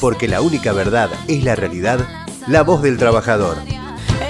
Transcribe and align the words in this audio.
porque 0.00 0.28
la 0.28 0.40
única 0.40 0.72
verdad 0.72 1.10
es 1.26 1.42
la 1.44 1.54
realidad, 1.56 2.00
la 2.46 2.62
voz 2.62 2.82
del 2.82 2.98
trabajador. 2.98 3.56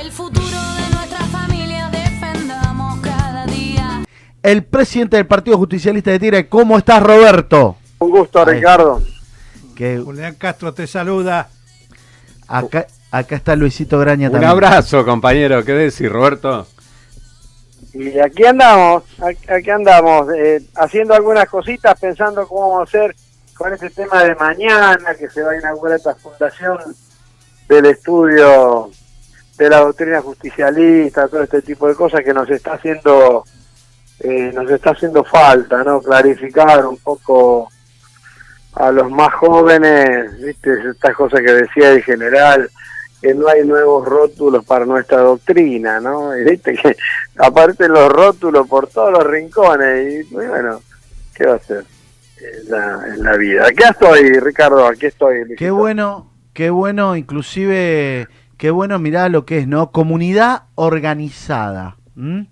El 0.00 0.10
futuro 0.10 0.46
de 0.46 0.94
nuestra 0.96 1.18
familia 1.26 1.88
defendamos 1.91 3.00
cada 3.00 3.46
día. 3.46 4.02
El 4.42 4.65
presidente 4.65 5.17
del 5.17 5.26
Partido 5.26 5.58
Justicialista 5.58 6.10
de 6.10 6.18
Tigre, 6.18 6.49
¿cómo 6.49 6.78
estás, 6.78 7.02
Roberto? 7.02 7.76
Un 7.99 8.11
gusto. 8.11 8.45
Ricardo. 8.45 9.02
Que 9.75 9.98
Julián 9.98 10.34
Castro 10.36 10.73
te 10.75 10.86
saluda. 10.86 11.49
acá, 12.48 12.87
acá 13.11 13.37
está 13.37 13.55
Luisito 13.55 13.98
Graña 13.98 14.27
Un 14.29 14.32
también. 14.32 14.50
abrazo, 14.50 15.05
compañero. 15.05 15.64
¿Qué 15.64 15.73
decís, 15.73 16.11
Roberto? 16.11 16.66
Y 17.95 18.19
aquí 18.19 18.45
andamos, 18.45 19.03
aquí 19.19 19.50
aquí 19.50 19.71
andamos, 19.71 20.29
eh, 20.37 20.62
haciendo 20.77 21.14
algunas 21.14 21.48
cositas, 21.48 21.98
pensando 21.98 22.46
cómo 22.46 22.69
vamos 22.71 22.80
a 22.80 22.82
hacer 22.85 23.16
con 23.59 23.75
este 23.75 23.90
tema 23.90 24.22
de 24.22 24.36
mañana, 24.36 25.14
que 25.16 25.29
se 25.29 25.43
va 25.43 25.50
a 25.50 25.58
inaugurar 25.58 25.96
esta 25.96 26.14
fundación 26.14 26.79
del 27.68 27.86
estudio 27.86 28.89
de 29.58 29.68
la 29.68 29.80
doctrina 29.80 30.22
justicialista, 30.22 31.26
todo 31.26 31.43
este 31.43 31.63
tipo 31.63 31.89
de 31.89 31.96
cosas 31.96 32.22
que 32.24 32.32
nos 32.32 32.48
está 32.48 32.74
haciendo, 32.74 33.44
eh, 34.20 34.52
nos 34.54 34.70
está 34.70 34.90
haciendo 34.90 35.24
falta, 35.24 35.82
¿no? 35.82 36.00
Clarificar 36.00 36.86
un 36.86 36.98
poco 36.98 37.68
a 38.74 38.92
los 38.92 39.10
más 39.10 39.34
jóvenes, 39.34 40.40
viste, 40.40 40.90
estas 40.90 41.16
cosas 41.16 41.40
que 41.40 41.52
decía 41.52 41.90
el 41.90 42.04
general, 42.04 42.70
que 43.20 43.34
no 43.34 43.48
hay 43.48 43.66
nuevos 43.66 44.06
rótulos 44.06 44.64
para 44.64 44.86
nuestra 44.86 45.18
doctrina, 45.18 45.98
¿no? 45.98 46.38
Y 46.38 46.44
viste 46.48 46.74
que 46.74 46.96
aparecen 47.38 47.92
los 47.92 48.08
rótulos 48.08 48.68
por 48.68 48.86
todos 48.86 49.12
los 49.12 49.27
rincones 49.27 50.27
y, 50.30 50.34
bueno, 50.34 50.80
¿qué 51.34 51.44
va 51.44 51.54
a 51.54 51.56
hacer 51.56 51.97
en 52.41 52.70
la, 52.70 53.33
en 53.33 53.41
vida? 53.41 53.66
Aquí 53.66 53.83
estoy, 53.88 54.38
Ricardo, 54.41 54.87
aquí 54.87 55.06
estoy. 55.06 55.55
Qué 55.56 55.70
bueno, 55.70 56.33
qué 56.52 56.70
bueno, 56.70 57.16
inclusive, 57.16 58.28
qué 58.56 58.70
bueno, 58.70 58.98
mirá 58.98 59.28
lo 59.28 59.45
que 59.45 59.58
es, 59.58 59.69
¿no? 59.69 59.91
Comunidad 59.91 60.64
organizada. 60.75 61.97
¿m? 62.17 62.48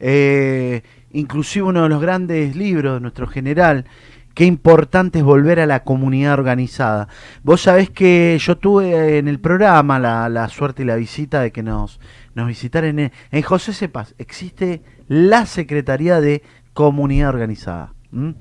Eh, 0.00 0.82
inclusive 1.12 1.64
uno 1.64 1.84
de 1.84 1.88
los 1.88 2.00
grandes 2.00 2.56
libros 2.56 2.94
de 2.94 3.00
nuestro 3.00 3.26
general, 3.26 3.86
qué 4.34 4.44
importante 4.44 5.18
es 5.20 5.24
volver 5.24 5.60
a 5.60 5.66
la 5.66 5.82
comunidad 5.84 6.34
organizada. 6.34 7.08
Vos 7.42 7.62
sabés 7.62 7.90
que 7.90 8.36
yo 8.38 8.58
tuve 8.58 9.18
en 9.18 9.28
el 9.28 9.40
programa 9.40 9.98
la, 9.98 10.28
la 10.28 10.48
suerte 10.48 10.82
y 10.82 10.86
la 10.86 10.96
visita 10.96 11.40
de 11.40 11.52
que 11.52 11.62
nos, 11.62 12.00
nos 12.34 12.46
visitaran 12.46 12.98
en, 12.98 13.12
en 13.30 13.42
José 13.42 13.72
Sepas. 13.72 14.14
Existe 14.18 14.82
la 15.08 15.46
Secretaría 15.46 16.20
de 16.20 16.42
Comunidad 16.74 17.30
Organizada. 17.30 17.94
¿m? 18.12 18.34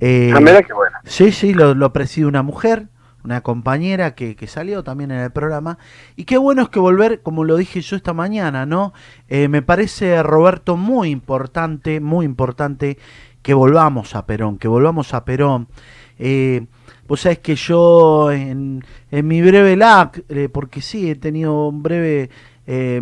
Eh, 0.00 0.32
Ah, 0.34 0.40
qué. 0.40 0.72
Sí, 1.04 1.32
sí, 1.32 1.54
lo, 1.54 1.74
lo 1.74 1.92
preside 1.92 2.26
una 2.26 2.42
mujer, 2.42 2.88
una 3.24 3.40
compañera 3.40 4.14
que, 4.14 4.36
que 4.36 4.46
salió 4.46 4.82
también 4.84 5.10
en 5.10 5.20
el 5.20 5.30
programa. 5.30 5.78
Y 6.16 6.24
qué 6.24 6.38
bueno 6.38 6.62
es 6.62 6.68
que 6.68 6.78
volver, 6.78 7.22
como 7.22 7.44
lo 7.44 7.56
dije 7.56 7.80
yo 7.80 7.96
esta 7.96 8.12
mañana, 8.12 8.66
¿no? 8.66 8.92
Eh, 9.28 9.48
me 9.48 9.62
parece, 9.62 10.22
Roberto, 10.22 10.76
muy 10.76 11.10
importante, 11.10 12.00
muy 12.00 12.26
importante 12.26 12.98
que 13.42 13.54
volvamos 13.54 14.14
a 14.14 14.26
Perón, 14.26 14.58
que 14.58 14.68
volvamos 14.68 15.14
a 15.14 15.24
Perón. 15.24 15.68
Eh, 16.18 16.66
vos 17.06 17.20
sabés 17.20 17.38
que 17.38 17.54
yo 17.54 18.32
en, 18.32 18.84
en 19.10 19.26
mi 19.28 19.40
breve 19.40 19.76
LAC, 19.76 20.24
eh, 20.28 20.48
porque 20.52 20.80
sí, 20.80 21.10
he 21.10 21.14
tenido 21.16 21.68
un 21.68 21.82
breve, 21.82 22.30
eh, 22.66 23.00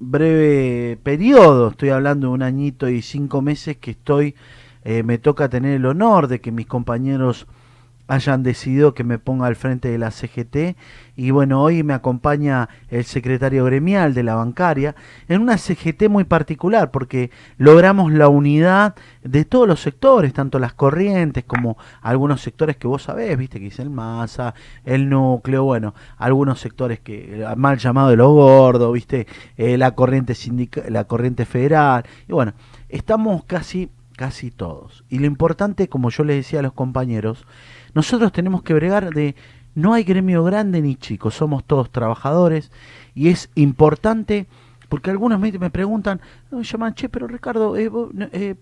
breve 0.00 0.98
periodo, 1.02 1.68
estoy 1.68 1.90
hablando 1.90 2.28
de 2.28 2.32
un 2.34 2.42
añito 2.42 2.88
y 2.88 3.02
cinco 3.02 3.42
meses 3.42 3.76
que 3.76 3.92
estoy 3.92 4.34
eh, 4.84 5.02
me 5.02 5.18
toca 5.18 5.48
tener 5.48 5.76
el 5.76 5.86
honor 5.86 6.28
de 6.28 6.40
que 6.40 6.52
mis 6.52 6.66
compañeros 6.66 7.46
hayan 8.08 8.42
decidido 8.42 8.94
que 8.94 9.04
me 9.04 9.18
ponga 9.18 9.46
al 9.46 9.56
frente 9.56 9.88
de 9.88 9.96
la 9.96 10.10
CGT 10.10 10.76
y 11.16 11.30
bueno, 11.30 11.62
hoy 11.62 11.82
me 11.82 11.94
acompaña 11.94 12.68
el 12.88 13.04
secretario 13.04 13.64
gremial 13.64 14.12
de 14.12 14.22
la 14.22 14.34
bancaria 14.34 14.94
en 15.28 15.40
una 15.40 15.56
CGT 15.56 16.08
muy 16.08 16.24
particular 16.24 16.90
porque 16.90 17.30
logramos 17.58 18.12
la 18.12 18.28
unidad 18.28 18.96
de 19.22 19.44
todos 19.44 19.68
los 19.68 19.80
sectores, 19.80 20.32
tanto 20.32 20.58
las 20.58 20.74
corrientes 20.74 21.44
como 21.44 21.78
algunos 22.02 22.42
sectores 22.42 22.76
que 22.76 22.88
vos 22.88 23.04
sabés, 23.04 23.38
viste 23.38 23.58
que 23.58 23.66
dice 23.66 23.82
el 23.82 23.90
masa, 23.90 24.54
el 24.84 25.08
núcleo, 25.08 25.64
bueno, 25.64 25.94
algunos 26.18 26.60
sectores 26.60 27.00
que 27.00 27.46
mal 27.56 27.78
llamado 27.78 28.10
de 28.10 28.16
los 28.16 28.28
gordos, 28.28 28.92
viste, 28.92 29.26
Eh, 29.56 29.78
la 29.78 29.92
corriente 29.92 30.34
sindica, 30.34 30.82
la 30.88 31.04
corriente 31.04 31.44
federal. 31.44 32.04
Y 32.28 32.32
bueno, 32.32 32.52
estamos 32.88 33.44
casi 33.44 33.90
casi 34.22 34.52
todos. 34.52 35.02
Y 35.08 35.18
lo 35.18 35.26
importante, 35.26 35.88
como 35.88 36.08
yo 36.08 36.22
les 36.22 36.36
decía 36.36 36.60
a 36.60 36.62
los 36.62 36.74
compañeros, 36.74 37.44
nosotros 37.92 38.30
tenemos 38.30 38.62
que 38.62 38.72
bregar 38.72 39.10
de 39.10 39.34
no 39.74 39.94
hay 39.94 40.04
gremio 40.04 40.44
grande 40.44 40.80
ni 40.80 40.94
chico, 40.94 41.32
somos 41.32 41.64
todos 41.64 41.90
trabajadores 41.90 42.70
y 43.16 43.30
es 43.30 43.50
importante 43.56 44.46
porque 44.88 45.10
algunos 45.10 45.40
me, 45.40 45.50
me 45.50 45.70
preguntan, 45.70 46.20
me 46.52 46.62
llaman, 46.62 46.94
che, 46.94 47.08
pero 47.08 47.26
Ricardo, 47.26 47.76
eh, 47.76 47.88
vos, 47.88 48.10
eh, 48.30 48.54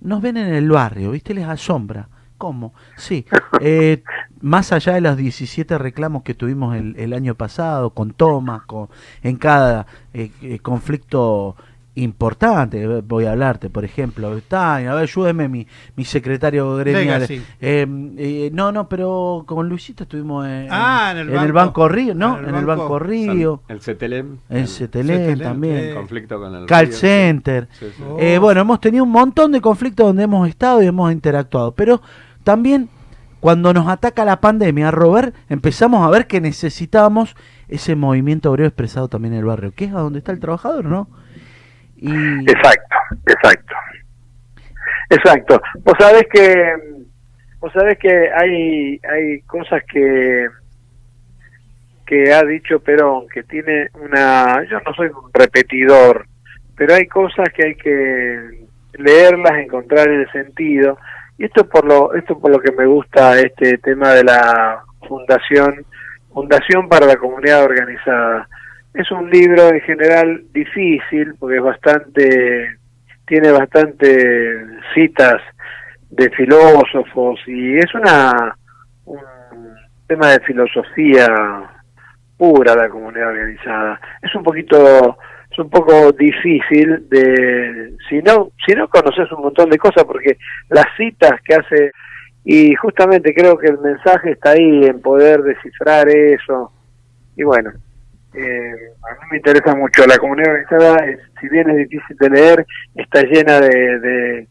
nos 0.00 0.22
ven 0.22 0.36
en 0.36 0.54
el 0.54 0.70
barrio, 0.70 1.10
¿viste? 1.10 1.34
Les 1.34 1.48
asombra. 1.48 2.08
¿Cómo? 2.38 2.72
Sí, 2.96 3.26
eh, 3.60 4.04
más 4.40 4.70
allá 4.70 4.92
de 4.92 5.00
los 5.00 5.16
17 5.16 5.76
reclamos 5.76 6.22
que 6.22 6.34
tuvimos 6.34 6.76
el, 6.76 6.94
el 6.96 7.14
año 7.14 7.34
pasado, 7.34 7.90
con 7.90 8.12
tomas, 8.12 8.62
con, 8.62 8.90
en 9.24 9.34
cada 9.38 9.88
conflicto 10.62 11.56
importante, 11.94 12.82
eh, 12.82 13.02
voy 13.06 13.26
a 13.26 13.32
hablarte, 13.32 13.68
por 13.68 13.84
ejemplo, 13.84 14.34
está, 14.36 14.76
a 14.76 14.80
ver, 14.80 15.02
ayúdeme 15.02 15.48
mi, 15.48 15.66
mi 15.94 16.04
secretario 16.04 16.76
gremial. 16.76 17.22
Eh, 17.24 17.42
eh, 17.60 18.50
no, 18.52 18.72
no, 18.72 18.88
pero 18.88 19.44
con 19.46 19.68
Luisito 19.68 20.04
estuvimos 20.04 20.46
en, 20.46 20.68
Ah, 20.70 21.10
en 21.12 21.18
el 21.18 21.30
en 21.34 21.42
el 21.42 21.52
Banco. 21.52 21.88
Río, 21.88 22.14
¿no? 22.14 22.38
En 22.38 22.54
el 22.54 22.64
Banco 22.64 22.98
Río, 22.98 23.62
El 23.68 23.80
CTLM. 23.80 24.38
en 24.48 24.66
CTLM 24.66 25.38
también, 25.38 25.76
eh, 25.76 25.94
conflicto 25.94 26.40
con 26.40 26.54
el 26.54 26.66
Call 26.66 26.86
Río. 26.86 26.96
Center. 26.96 27.68
Sí, 27.78 27.86
sí. 27.96 28.02
Oh. 28.08 28.16
Eh, 28.18 28.38
bueno, 28.38 28.62
hemos 28.62 28.80
tenido 28.80 29.04
un 29.04 29.10
montón 29.10 29.52
de 29.52 29.60
conflictos 29.60 30.06
donde 30.06 30.22
hemos 30.22 30.48
estado 30.48 30.82
y 30.82 30.86
hemos 30.86 31.12
interactuado, 31.12 31.72
pero 31.72 32.00
también 32.42 32.88
cuando 33.40 33.74
nos 33.74 33.88
ataca 33.88 34.24
la 34.24 34.40
pandemia, 34.40 34.90
Robert, 34.92 35.34
empezamos 35.48 36.06
a 36.06 36.10
ver 36.10 36.26
que 36.26 36.40
necesitábamos 36.40 37.34
ese 37.68 37.96
movimiento 37.96 38.50
obrero 38.50 38.68
expresado 38.68 39.08
también 39.08 39.34
en 39.34 39.40
el 39.40 39.44
barrio, 39.46 39.72
que 39.74 39.86
es 39.86 39.92
a 39.92 39.98
donde 39.98 40.20
está 40.20 40.32
el 40.32 40.38
trabajador, 40.40 40.84
¿no? 40.84 41.08
Exacto, 42.02 42.96
exacto. 43.26 43.74
Exacto. 45.10 45.62
Vos 45.84 45.94
sabés 45.98 46.24
que 46.32 46.74
vos 47.60 47.72
sabés 47.72 47.98
que 47.98 48.30
hay 48.34 49.00
hay 49.08 49.40
cosas 49.42 49.82
que 49.84 50.48
que 52.06 52.32
ha 52.32 52.42
dicho 52.44 52.80
Perón 52.80 53.28
que 53.28 53.42
tiene 53.44 53.88
una 53.94 54.64
yo 54.68 54.80
no 54.80 54.94
soy 54.94 55.08
un 55.08 55.30
repetidor, 55.32 56.26
pero 56.76 56.94
hay 56.94 57.06
cosas 57.06 57.48
que 57.54 57.66
hay 57.66 57.74
que 57.76 58.66
leerlas, 58.94 59.58
encontrar 59.58 60.08
el 60.08 60.30
sentido. 60.32 60.98
Y 61.38 61.44
esto 61.44 61.68
por 61.68 61.84
lo 61.84 62.14
esto 62.14 62.38
por 62.38 62.50
lo 62.50 62.60
que 62.60 62.72
me 62.72 62.86
gusta 62.86 63.38
este 63.38 63.78
tema 63.78 64.12
de 64.12 64.24
la 64.24 64.82
fundación 65.06 65.84
Fundación 66.32 66.88
para 66.88 67.06
la 67.06 67.16
Comunidad 67.16 67.64
Organizada. 67.64 68.48
Es 68.94 69.10
un 69.10 69.30
libro 69.30 69.68
en 69.68 69.80
general 69.80 70.44
difícil 70.52 71.34
porque 71.38 71.56
es 71.56 71.62
bastante 71.62 72.76
tiene 73.26 73.50
bastante 73.50 74.66
citas 74.94 75.40
de 76.10 76.28
filósofos 76.30 77.40
y 77.46 77.78
es 77.78 77.94
una 77.94 78.54
un 79.06 79.20
tema 80.06 80.32
de 80.32 80.40
filosofía 80.40 81.26
pura 82.36 82.74
la 82.74 82.90
comunidad 82.90 83.28
organizada. 83.28 83.98
Es 84.20 84.34
un 84.34 84.42
poquito 84.42 85.16
es 85.50 85.58
un 85.58 85.70
poco 85.70 86.12
difícil 86.12 87.08
de 87.08 87.94
si 88.10 88.20
no 88.20 88.50
si 88.66 88.74
no 88.74 88.88
conoces 88.88 89.32
un 89.32 89.42
montón 89.42 89.70
de 89.70 89.78
cosas 89.78 90.04
porque 90.04 90.36
las 90.68 90.86
citas 90.98 91.40
que 91.42 91.54
hace 91.54 91.92
y 92.44 92.74
justamente 92.74 93.32
creo 93.32 93.56
que 93.56 93.68
el 93.68 93.78
mensaje 93.78 94.32
está 94.32 94.50
ahí 94.50 94.84
en 94.84 95.00
poder 95.00 95.42
descifrar 95.42 96.08
eso 96.10 96.72
y 97.36 97.44
bueno 97.44 97.70
eh, 98.34 98.92
a 99.02 99.14
mí 99.14 99.20
me 99.30 99.36
interesa 99.38 99.74
mucho 99.74 100.06
la 100.06 100.18
comunidad 100.18 100.52
organizada 100.52 101.04
es, 101.06 101.20
si 101.40 101.48
bien 101.48 101.68
es 101.70 101.88
difícil 101.88 102.16
de 102.18 102.30
leer 102.30 102.66
está 102.94 103.22
llena 103.22 103.60
de, 103.60 104.46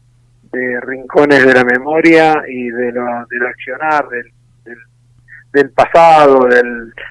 de, 0.52 0.80
rincones 0.82 1.46
de 1.46 1.54
la 1.54 1.64
memoria 1.64 2.42
y 2.46 2.68
de 2.68 2.92
lo, 2.92 3.04
del 3.30 3.46
accionar 3.46 4.06
del, 4.08 4.30
del, 4.64 4.78
del 5.52 5.70
pasado 5.70 6.46
de 6.46 6.62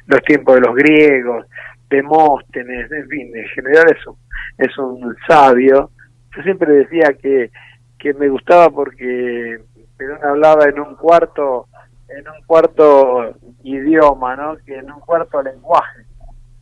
los 0.05 0.21
tiempos 0.23 0.55
de 0.55 0.61
los 0.61 0.75
griegos 0.75 1.45
Demóstenes, 1.91 2.89
en 2.89 3.07
fin, 3.09 3.35
en 3.35 3.47
general 3.49 3.85
es 3.91 4.07
un, 4.07 4.15
es 4.57 4.77
un 4.77 5.15
sabio. 5.27 5.91
Yo 6.33 6.43
siempre 6.43 6.71
decía 6.71 7.13
que, 7.21 7.51
que 7.99 8.13
me 8.13 8.29
gustaba 8.29 8.69
porque 8.69 9.59
Perón 9.97 10.23
hablaba 10.23 10.69
en 10.69 10.79
un 10.79 10.95
cuarto, 10.95 11.67
en 12.07 12.25
un 12.29 12.41
cuarto 12.47 13.35
idioma, 13.63 14.37
¿no? 14.37 14.55
Que 14.65 14.77
en 14.77 14.89
un 14.89 15.01
cuarto 15.01 15.43
lenguaje, 15.43 16.05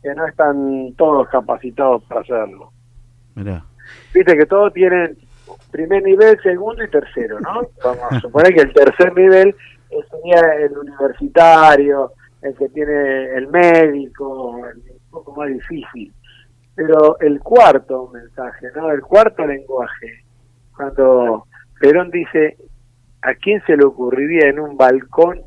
que 0.02 0.14
no 0.14 0.26
están 0.26 0.94
todos 0.96 1.28
capacitados 1.28 2.02
para 2.04 2.20
hacerlo. 2.20 2.72
Mirá. 3.34 3.64
Viste 4.14 4.36
que 4.36 4.46
todos 4.46 4.72
tienen 4.72 5.16
primer 5.70 6.02
nivel, 6.02 6.40
segundo 6.42 6.82
y 6.82 6.90
tercero, 6.90 7.40
¿no? 7.40 7.62
Vamos 7.84 8.04
a 8.10 8.20
suponer 8.20 8.54
que 8.54 8.62
el 8.62 8.72
tercer 8.72 9.14
nivel 9.14 9.54
sería 10.10 10.54
el 10.64 10.76
universitario, 10.76 12.12
el 12.42 12.54
que 12.56 12.68
tiene 12.70 13.34
el 13.34 13.48
médico, 13.48 14.52
un 14.52 15.10
poco 15.10 15.34
más 15.36 15.48
difícil. 15.48 16.12
Pero 16.74 17.18
el 17.20 17.40
cuarto 17.40 18.08
mensaje, 18.12 18.68
¿no? 18.74 18.90
El 18.90 19.02
cuarto 19.02 19.46
lenguaje, 19.46 20.24
cuando 20.76 21.46
Perón 21.80 22.10
dice, 22.10 22.56
¿a 23.22 23.34
quién 23.34 23.62
se 23.66 23.76
le 23.76 23.84
ocurriría 23.84 24.48
en 24.48 24.60
un 24.60 24.76
balcón 24.76 25.42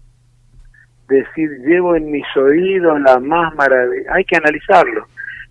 decir, 1.07 1.49
llevo 1.65 1.95
en 1.95 2.09
mis 2.11 2.25
oídos 2.35 2.99
la 3.01 3.19
más 3.19 3.53
maravillosa, 3.55 4.13
hay 4.13 4.25
que 4.25 4.37
analizarlo, 4.37 5.07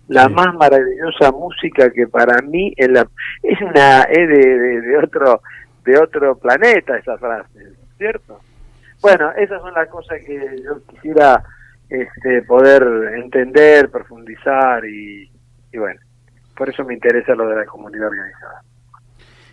la 0.07 0.25
Sí. 0.27 0.33
más 0.33 0.53
maravillosa 0.55 1.31
música 1.31 1.89
que 1.91 2.07
para 2.07 2.41
mí 2.41 2.73
es, 2.75 2.89
la, 2.89 3.07
es 3.41 3.61
una 3.61 4.01
es 4.03 4.27
de, 4.29 4.57
de, 4.57 4.81
de 4.81 4.97
otro 4.97 5.41
de 5.85 5.97
otro 5.97 6.37
planeta 6.37 6.97
esa 6.97 7.17
frase, 7.17 7.73
¿cierto? 7.97 8.39
Bueno, 9.01 9.31
esas 9.33 9.61
son 9.61 9.73
las 9.73 9.89
cosas 9.89 10.17
que 10.25 10.61
yo 10.63 10.81
quisiera 10.87 11.43
este, 11.89 12.41
poder 12.43 12.81
entender, 13.17 13.89
profundizar 13.89 14.85
y, 14.85 15.29
y 15.73 15.77
bueno, 15.77 15.99
por 16.55 16.69
eso 16.69 16.85
me 16.85 16.93
interesa 16.93 17.35
lo 17.35 17.49
de 17.49 17.57
la 17.57 17.65
comunidad 17.65 18.07
organizada. 18.07 18.61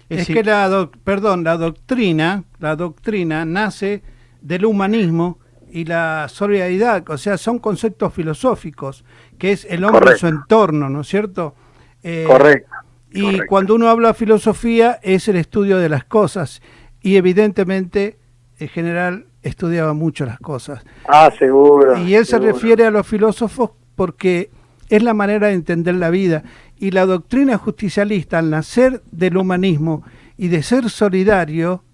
Es 0.09 0.27
Sí. 0.27 0.35
que 0.35 0.45
la, 0.45 0.69
doc- 0.69 0.97
perdón, 1.03 1.43
la 1.43 1.57
doctrina, 1.57 2.45
la 2.61 2.77
doctrina 2.77 3.45
nace 3.45 4.03
del 4.41 4.67
humanismo 4.67 5.40
y 5.73 5.85
la 5.85 6.27
solidaridad, 6.29 7.09
o 7.09 7.19
sea, 7.19 7.39
son 7.39 7.59
conceptos 7.59 8.13
filosóficos, 8.13 9.05
que 9.39 9.53
es 9.53 9.67
el 9.69 9.85
hombre 9.85 10.15
y 10.15 10.19
su 10.19 10.27
entorno, 10.27 10.89
¿no 10.89 11.03
es 11.03 11.09
cierto? 11.09 11.55
Eh, 12.03 12.25
Correcto. 12.27 12.71
Y 13.13 13.23
correcto. 13.23 13.45
cuando 13.49 13.75
uno 13.75 13.89
habla 13.89 14.15
filosofía 14.15 15.01
es 15.03 15.27
el 15.29 15.37
estudio 15.37 15.79
de 15.79 15.89
las 15.89 16.05
cosas 16.05 16.63
y 17.03 17.17
evidentemente 17.17 18.19
en 18.59 18.69
general 18.69 19.27
estudiaba 19.43 19.95
mucho 19.95 20.27
las 20.27 20.39
cosas. 20.39 20.85
Ah, 21.09 21.31
seguro. 21.39 21.97
Y 21.99 22.15
él 22.15 22.27
se 22.27 22.39
refiere 22.39 22.85
a 22.87 22.91
los 22.91 23.07
filósofos 23.07 23.71
porque 23.97 24.51
es 24.89 25.03
la 25.03 25.15
manera 25.15 25.49
de 25.49 25.55
entender 25.55 25.95
la 25.95 26.11
vida. 26.11 26.43
Y 26.77 26.91
la 26.91 27.07
doctrina 27.07 27.59
justicialista, 27.59 28.39
al 28.39 28.51
nacer 28.51 29.03
del 29.11 29.37
humanismo 29.37 30.03
y 30.37 30.49
de 30.49 30.63
ser 30.63 30.89
solidario, 30.91 31.85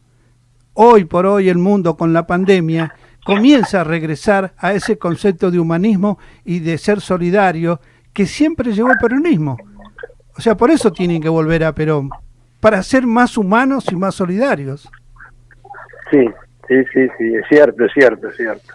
hoy 0.75 1.05
por 1.05 1.26
hoy 1.26 1.49
el 1.49 1.58
mundo 1.58 1.96
con 1.96 2.12
la 2.12 2.26
pandemia 2.26 2.94
comienza 3.26 3.81
a 3.81 3.84
regresar 3.84 4.52
a 4.56 4.73
ese 4.73 4.96
concepto 4.99 5.50
de 5.50 5.58
humanismo 5.58 6.19
y 6.44 6.61
de 6.61 6.78
ser 6.78 7.00
solidario 7.00 7.81
que 8.12 8.25
siempre 8.25 8.73
llevó 8.73 8.90
el 8.93 8.99
peronismo. 8.99 9.58
O 10.38 10.40
sea, 10.40 10.56
por 10.56 10.70
eso 10.70 10.93
tienen 10.93 11.20
que 11.20 11.28
volver 11.28 11.64
a 11.64 11.75
Perón, 11.75 12.08
para 12.61 12.81
ser 12.84 13.05
más 13.05 13.37
humanos 13.37 13.87
y 13.90 13.96
más 13.96 14.14
solidarios. 14.14 14.88
Sí, 16.11 16.25
sí, 16.69 16.76
sí, 16.94 17.08
sí, 17.19 17.34
es 17.34 17.44
cierto, 17.49 17.84
es 17.84 17.93
cierto, 17.93 18.28
es 18.28 18.37
cierto. 18.37 18.73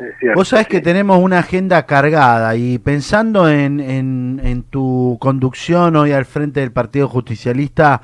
Es 0.00 0.18
cierto, 0.18 0.36
Vos 0.36 0.48
sabés 0.48 0.66
que 0.66 0.80
tenemos 0.80 1.20
una 1.20 1.38
agenda 1.38 1.86
cargada 1.86 2.56
y 2.56 2.78
pensando 2.78 3.48
en, 3.48 3.78
en, 3.78 4.40
en 4.42 4.64
tu 4.64 5.16
conducción 5.20 5.94
hoy 5.94 6.10
al 6.10 6.24
frente 6.24 6.58
del 6.58 6.72
Partido 6.72 7.06
Justicialista, 7.06 8.00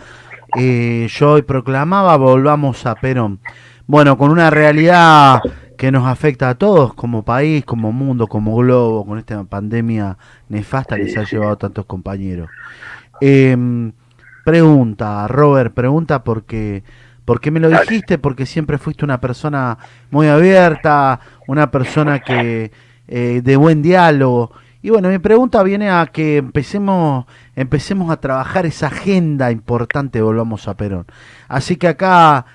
eh, 0.57 1.09
yo 1.11 1.33
hoy 1.33 1.43
proclamaba 1.43 2.17
volvamos 2.17 2.87
a 2.87 2.95
Perón. 2.95 3.41
Bueno, 3.91 4.17
con 4.17 4.31
una 4.31 4.51
realidad 4.51 5.41
que 5.77 5.91
nos 5.91 6.07
afecta 6.07 6.49
a 6.49 6.55
todos 6.55 6.95
como 6.95 7.25
país, 7.25 7.65
como 7.65 7.91
mundo, 7.91 8.29
como 8.29 8.55
globo, 8.55 9.05
con 9.05 9.19
esta 9.19 9.43
pandemia 9.43 10.17
nefasta 10.49 10.95
que 10.95 11.09
se 11.09 11.19
ha 11.19 11.25
llevado 11.25 11.59
tantos 11.59 11.87
compañeros. 11.87 12.49
Em, 13.21 13.91
pregunta, 14.45 15.27
Robert, 15.27 15.75
pregunta 15.75 16.23
porque... 16.23 16.85
¿Por 17.25 17.41
qué 17.41 17.51
me 17.51 17.59
lo 17.59 17.69
dijiste? 17.69 18.19
Porque 18.19 18.47
siempre 18.47 18.79
fuiste 18.79 19.05
una 19.05 19.21
persona 19.21 19.77
muy 20.13 20.29
abierta, 20.29 21.19
una 21.49 21.73
persona 21.73 22.21
que 22.21 22.71
eh, 23.09 23.41
de 23.43 23.57
buen 23.57 23.83
diálogo. 23.83 24.53
Y 24.83 24.91
bueno, 24.91 25.09
mi 25.09 25.19
pregunta 25.19 25.65
viene 25.65 25.91
a 25.91 26.07
que 26.07 26.37
empecemos, 26.37 27.27
empecemos 27.57 28.11
a 28.13 28.21
trabajar 28.21 28.67
esa 28.67 28.87
agenda 28.87 29.51
importante, 29.51 30.23
volvamos 30.23 30.69
a 30.69 30.77
Perón. 30.77 31.07
Así 31.49 31.75
que 31.77 31.89
acá, 31.89 32.47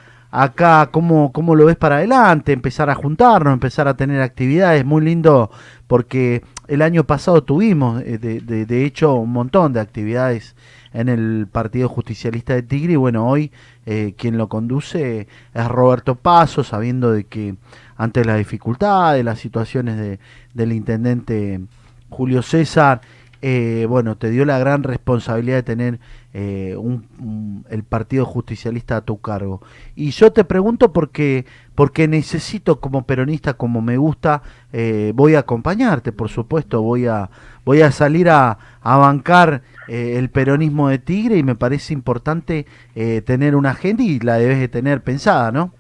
acá, 0.44 0.90
¿cómo, 0.92 1.32
cómo 1.32 1.56
lo 1.56 1.66
ves 1.66 1.78
para 1.78 1.98
adelante? 1.98 2.52
Empezar 2.52 2.90
a 2.90 2.96
juntarnos, 2.96 3.54
empezar 3.54 3.88
a 3.88 3.96
tener 3.96 4.22
actividades, 4.22 4.84
muy 4.86 5.04
lindo, 5.04 5.50
porque 5.88 6.44
el 6.68 6.82
año 6.82 7.06
pasado 7.06 7.44
tuvimos, 7.44 8.02
eh, 8.02 8.18
de, 8.18 8.86
hecho, 8.86 9.16
un 9.16 9.32
montón 9.32 9.74
de 9.74 9.80
actividades 9.80 10.56
en 10.94 11.10
el 11.10 11.48
Partido 11.52 11.88
Justicialista 11.90 12.54
de 12.54 12.64
Tigre 12.64 12.94
y 12.94 12.98
bueno, 12.98 13.28
hoy 13.28 13.52
eh, 13.86 14.14
quien 14.18 14.38
lo 14.38 14.50
conduce 14.50 15.28
es 15.54 15.68
Roberto 15.68 16.16
Paso, 16.16 16.64
sabiendo 16.64 17.12
de 17.12 17.26
que 17.26 17.56
ante 17.96 18.26
las 18.26 18.38
dificultades, 18.38 19.24
las 19.24 19.40
situaciones 19.40 19.98
de, 19.98 20.20
del 20.54 20.74
intendente 20.74 21.62
Julio 22.10 22.42
César, 22.42 23.02
eh, 23.48 23.86
bueno, 23.88 24.18
te 24.18 24.32
dio 24.32 24.44
la 24.44 24.58
gran 24.58 24.82
responsabilidad 24.82 25.58
de 25.58 25.64
tener 25.64 26.00
eh, 26.34 26.76
un- 26.78 27.64
el 27.70 27.84
Partido 27.84 28.26
Justicialista 28.26 28.98
a 28.98 29.02
tu 29.02 29.22
cargo. 29.22 29.62
Y 29.96 30.10
yo 30.10 30.34
te 30.34 30.44
pregunto 30.46 30.92
porque, 30.92 31.46
porque 31.76 32.08
necesito 32.08 32.80
como 32.82 33.06
peronista, 33.06 33.54
como 33.54 33.82
me 33.84 33.98
gusta, 33.98 34.42
eh, 34.74 35.12
voy 35.16 35.36
a 35.36 35.40
acompañarte, 35.40 36.12
por 36.12 36.30
supuesto, 36.30 36.82
voy 36.82 37.06
a, 37.06 37.30
voy 37.64 37.84
a 37.84 37.92
salir 37.92 38.30
a, 38.30 38.58
a 38.82 38.98
bancar 38.98 39.62
eh, 39.88 40.16
el 40.18 40.30
peronismo 40.30 40.90
de 40.90 40.98
Tigre 40.98 41.38
y 41.38 41.44
me 41.44 41.56
parece 41.56 41.94
importante 41.94 42.66
eh, 42.96 43.22
tener 43.22 43.56
una 43.56 43.70
agenda 43.72 44.02
y 44.04 44.20
la 44.20 44.38
debes 44.40 44.60
de 44.60 44.68
tener 44.70 45.02
pensada, 45.04 45.52
¿no? 45.52 45.72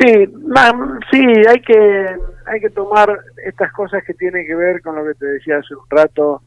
Sí, 0.00 0.26
ma- 0.48 0.98
sí, 1.10 1.24
hay 1.48 1.60
que 1.62 2.16
hay 2.46 2.60
que 2.60 2.68
tomar 2.68 3.08
estas 3.46 3.72
cosas 3.72 4.02
que 4.04 4.12
tienen 4.12 4.46
que 4.46 4.54
ver 4.54 4.82
con 4.82 4.94
lo 4.96 5.04
que 5.06 5.14
te 5.14 5.24
decía 5.24 5.56
hace 5.58 5.74
un 5.74 5.84
rato 5.88 6.42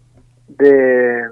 de, 0.47 1.23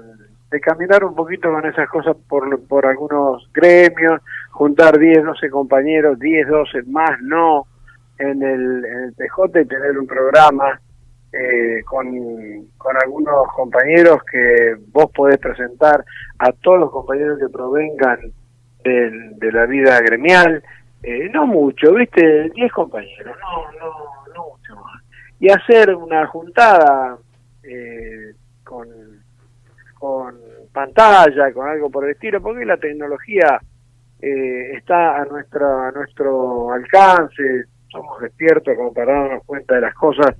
de 0.50 0.60
caminar 0.60 1.04
un 1.04 1.14
poquito 1.14 1.50
con 1.52 1.64
esas 1.66 1.88
cosas 1.88 2.16
por, 2.28 2.60
por 2.66 2.86
algunos 2.86 3.48
gremios, 3.52 4.20
juntar 4.50 4.98
10, 4.98 5.24
12 5.24 5.50
compañeros, 5.50 6.18
10, 6.18 6.48
12 6.48 6.82
más 6.84 7.20
no 7.22 7.66
en 8.18 8.42
el, 8.42 8.84
en 8.84 8.98
el 9.04 9.12
PJ 9.14 9.60
y 9.60 9.66
tener 9.66 9.98
un 9.98 10.06
programa 10.06 10.80
eh, 11.32 11.82
con, 11.84 12.06
con 12.78 12.96
algunos 12.96 13.48
compañeros 13.54 14.22
que 14.30 14.76
vos 14.92 15.10
podés 15.14 15.38
presentar 15.38 16.02
a 16.38 16.52
todos 16.52 16.80
los 16.80 16.90
compañeros 16.90 17.38
que 17.38 17.48
provengan 17.48 18.18
del- 18.84 19.36
de 19.38 19.52
la 19.52 19.66
vida 19.66 20.00
gremial, 20.00 20.62
eh, 21.02 21.28
no 21.32 21.46
mucho, 21.46 21.92
viste, 21.94 22.50
10 22.54 22.72
compañeros, 22.72 23.36
no, 23.40 23.78
no, 23.80 24.34
no 24.34 24.44
mucho 24.56 24.76
más. 24.76 25.02
Y 25.40 25.50
hacer 25.50 25.94
una 25.94 26.26
juntada 26.28 27.18
eh, 27.64 28.32
con, 28.64 28.88
con 29.98 30.36
pantalla, 30.72 31.52
con 31.52 31.68
algo 31.68 31.90
por 31.90 32.04
el 32.04 32.12
estilo, 32.12 32.40
porque 32.40 32.64
la 32.64 32.76
tecnología 32.76 33.60
eh, 34.20 34.72
está 34.76 35.20
a 35.20 35.24
nuestro, 35.24 35.82
a 35.82 35.92
nuestro 35.92 36.72
alcance, 36.72 37.64
somos 37.88 38.20
despiertos 38.20 38.76
como 38.76 38.92
para 38.92 39.12
darnos 39.12 39.44
cuenta 39.44 39.74
de 39.74 39.80
las 39.82 39.94
cosas 39.94 40.34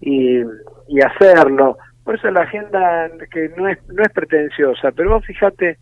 y, 0.00 0.42
hacerlo. 1.04 1.78
Por 2.04 2.16
eso 2.16 2.30
la 2.30 2.42
agenda 2.42 3.10
que 3.30 3.50
no 3.56 3.68
es, 3.68 3.78
no 3.88 4.02
es 4.02 4.08
pretenciosa, 4.10 4.90
pero 4.92 5.10
vos 5.10 5.24
fíjate, 5.26 5.78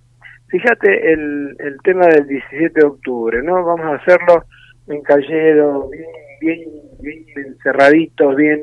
fíjate 0.49 1.13
el, 1.13 1.57
el 1.59 1.77
tema 1.83 2.07
del 2.07 2.27
17 2.27 2.81
de 2.81 2.87
octubre, 2.87 3.43
¿no? 3.43 3.65
Vamos 3.65 3.87
a 3.87 3.95
hacerlo 3.95 4.45
en 4.89 5.03
Callero, 5.03 5.89
bien, 5.91 6.05
bien, 6.41 6.71
bien 7.01 7.25
encerraditos, 7.37 8.37
bien 8.37 8.63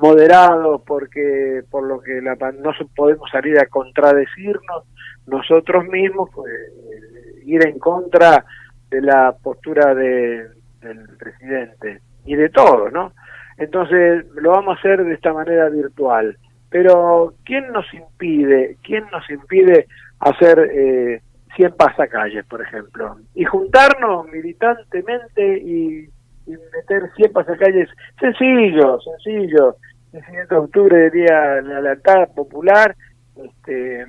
moderados 0.00 0.82
porque 0.86 1.62
por 1.70 1.86
lo 1.86 2.00
que 2.00 2.20
la, 2.20 2.36
no 2.52 2.72
podemos 2.94 3.30
salir 3.30 3.58
a 3.58 3.66
contradecirnos 3.66 4.84
nosotros 5.26 5.84
mismos, 5.86 6.30
pues, 6.34 6.52
eh, 6.52 7.42
ir 7.44 7.66
en 7.66 7.78
contra 7.78 8.44
de 8.90 9.00
la 9.00 9.34
postura 9.42 9.94
de, 9.94 10.48
del 10.80 11.08
presidente 11.18 12.00
y 12.24 12.34
de 12.34 12.48
todo, 12.48 12.90
¿no? 12.90 13.12
Entonces 13.56 14.24
lo 14.34 14.52
vamos 14.52 14.76
a 14.76 14.80
hacer 14.80 15.04
de 15.04 15.14
esta 15.14 15.32
manera 15.32 15.68
virtual. 15.68 16.36
Pero 16.70 17.34
¿quién 17.44 17.70
nos 17.72 17.92
impide, 17.92 18.76
quién 18.82 19.04
nos 19.12 19.28
impide 19.28 19.86
hacer 20.20 20.58
eh, 20.72 21.22
100 21.56 21.72
pasacalles, 21.72 22.46
por 22.46 22.62
ejemplo? 22.62 23.16
Y 23.34 23.44
juntarnos 23.44 24.26
militantemente 24.28 25.58
y, 25.58 26.08
meter 26.46 27.10
100 27.14 27.32
pasacalles 27.32 27.88
sencillos, 28.18 29.04
sencillo 29.04 29.76
19 30.12 30.46
de 30.46 30.56
octubre, 30.56 31.10
Día 31.10 31.60
la 31.62 31.80
Lealtad 31.80 32.28
Popular, 32.34 32.94
este, 33.36 34.06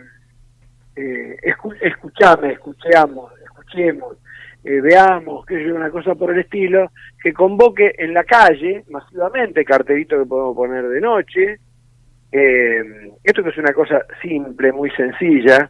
eh, 0.95 1.37
escuchame, 1.81 2.53
escuchemos, 2.53 3.31
escuchemos, 3.43 4.17
veamos, 4.63 5.45
que 5.45 5.63
es 5.63 5.71
una 5.71 5.89
cosa 5.89 6.15
por 6.15 6.31
el 6.31 6.39
estilo, 6.39 6.91
que 7.21 7.33
convoque 7.33 7.93
en 7.97 8.13
la 8.13 8.23
calle, 8.23 8.83
masivamente, 8.89 9.65
carterito 9.65 10.17
que 10.17 10.25
podemos 10.25 10.55
poner 10.55 10.87
de 10.87 11.01
noche, 11.01 11.59
eh, 12.31 13.11
esto 13.23 13.43
que 13.43 13.49
es 13.49 13.57
una 13.57 13.73
cosa 13.73 14.05
simple, 14.21 14.71
muy 14.71 14.89
sencilla, 14.91 15.69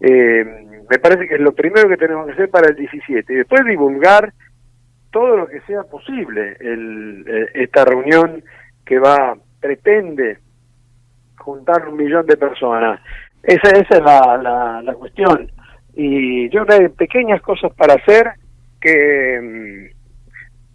eh, 0.00 0.44
me 0.88 0.98
parece 0.98 1.26
que 1.26 1.34
es 1.34 1.40
lo 1.40 1.52
primero 1.52 1.88
que 1.88 1.96
tenemos 1.96 2.26
que 2.26 2.32
hacer 2.32 2.50
para 2.50 2.68
el 2.68 2.76
17, 2.76 3.32
y 3.32 3.36
después 3.36 3.64
divulgar 3.64 4.32
todo 5.10 5.36
lo 5.36 5.46
que 5.48 5.60
sea 5.62 5.82
posible 5.84 6.56
el, 6.60 7.24
eh, 7.26 7.50
esta 7.54 7.84
reunión 7.84 8.42
que 8.84 8.98
va 8.98 9.36
pretende 9.66 10.38
juntar 11.38 11.88
un 11.88 11.96
millón 11.96 12.24
de 12.26 12.36
personas. 12.36 13.00
Esa, 13.42 13.70
esa 13.70 13.98
es 13.98 14.02
la, 14.02 14.38
la, 14.40 14.82
la 14.82 14.94
cuestión. 14.94 15.50
Y 15.94 16.48
yo 16.50 16.64
creo 16.64 16.78
que 16.78 16.84
hay 16.84 16.88
pequeñas 16.90 17.42
cosas 17.42 17.72
para 17.74 17.94
hacer 17.94 18.32
que, 18.80 19.90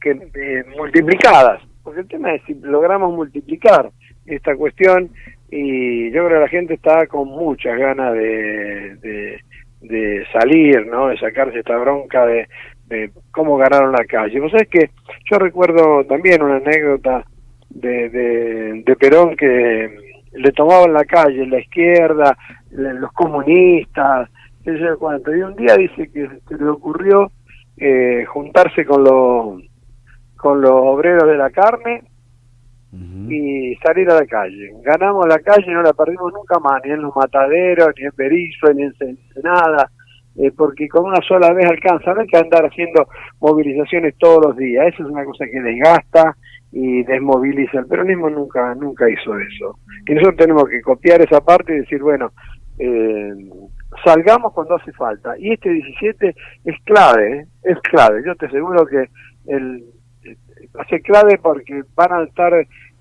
que 0.01 0.11
eh, 0.11 0.63
multiplicadas, 0.77 1.61
porque 1.83 2.01
el 2.01 2.07
tema 2.07 2.33
es 2.33 2.41
si 2.45 2.53
logramos 2.55 3.13
multiplicar 3.13 3.91
esta 4.25 4.55
cuestión 4.55 5.09
y 5.49 6.11
yo 6.11 6.25
creo 6.25 6.39
que 6.39 6.45
la 6.45 6.47
gente 6.47 6.73
está 6.73 7.05
con 7.07 7.27
muchas 7.27 7.77
ganas 7.77 8.13
de, 8.13 9.39
de, 9.81 10.25
salir, 10.31 10.85
¿no? 10.87 11.07
De 11.07 11.17
sacarse 11.17 11.59
esta 11.59 11.77
bronca 11.77 12.25
de, 12.25 12.47
de 12.87 13.11
cómo 13.31 13.57
ganaron 13.57 13.91
la 13.91 14.05
calle. 14.05 14.39
Vos 14.39 14.51
sabés 14.51 14.69
que 14.69 14.89
yo 15.29 15.37
recuerdo 15.37 16.05
también 16.05 16.41
una 16.41 16.57
anécdota 16.57 17.25
de, 17.73 18.09
de, 18.09 18.83
de 18.85 18.95
Perón 18.95 19.35
que 19.35 19.95
le 20.33 20.51
tomaban 20.51 20.93
la 20.93 21.05
calle, 21.05 21.45
la 21.45 21.59
izquierda, 21.59 22.37
los 22.71 23.11
comunistas, 23.13 24.29
qué 24.63 24.77
sé 24.77 24.85
cuánto. 24.97 25.35
Y 25.35 25.41
un 25.41 25.55
día 25.55 25.75
dice 25.75 26.09
que 26.11 26.29
se 26.47 26.57
le 26.57 26.69
ocurrió 26.69 27.31
eh, 27.77 28.25
juntarse 28.25 28.85
con 28.85 29.03
los 29.03 29.63
con 30.35 30.59
los 30.59 30.71
obreros 30.71 31.27
de 31.27 31.37
la 31.37 31.51
carne 31.51 32.03
y 32.93 33.75
salir 33.75 34.09
a 34.09 34.15
la 34.15 34.25
calle. 34.25 34.71
Ganamos 34.83 35.25
la 35.27 35.39
calle 35.39 35.65
y 35.67 35.73
no 35.73 35.83
la 35.83 35.93
perdimos 35.93 36.33
nunca 36.33 36.59
más, 36.59 36.81
ni 36.83 36.91
en 36.91 37.03
los 37.03 37.15
mataderos, 37.15 37.89
ni 37.97 38.05
en 38.05 38.11
Berizo, 38.17 38.73
ni 38.73 38.83
en 38.83 38.93
Ensenada, 38.99 39.89
eh, 40.35 40.51
porque 40.57 40.89
con 40.89 41.05
una 41.05 41.21
sola 41.21 41.53
vez 41.53 41.67
alcanza, 41.67 42.13
no 42.13 42.21
hay 42.21 42.27
que 42.27 42.37
andar 42.37 42.65
haciendo 42.65 43.07
movilizaciones 43.39 44.15
todos 44.17 44.47
los 44.47 44.57
días, 44.57 44.87
eso 44.87 45.03
es 45.03 45.09
una 45.09 45.23
cosa 45.23 45.45
que 45.45 45.61
desgasta 45.61 46.35
y 46.71 47.03
desmoviliza. 47.03 47.79
El 47.79 47.87
peronismo 47.87 48.29
nunca, 48.29 48.73
nunca 48.75 49.09
hizo 49.09 49.37
eso. 49.37 49.77
Y 50.07 50.13
nosotros 50.13 50.37
tenemos 50.37 50.67
que 50.69 50.81
copiar 50.81 51.21
esa 51.21 51.41
parte 51.41 51.73
y 51.75 51.79
decir, 51.79 52.01
bueno, 52.01 52.31
eh, 52.79 53.33
salgamos 54.03 54.53
cuando 54.53 54.75
hace 54.75 54.91
falta. 54.93 55.37
Y 55.37 55.53
este 55.53 55.69
17 55.69 56.35
es 56.65 56.75
clave, 56.85 57.37
¿eh? 57.39 57.45
es 57.63 57.79
clave. 57.81 58.23
Yo 58.25 58.35
te 58.35 58.45
aseguro 58.45 58.85
que 58.85 59.05
el, 59.47 59.83
va 60.77 60.85
ser 60.85 61.01
clave 61.01 61.37
porque 61.41 61.83
van 61.95 62.13
a 62.13 62.23
estar 62.23 62.53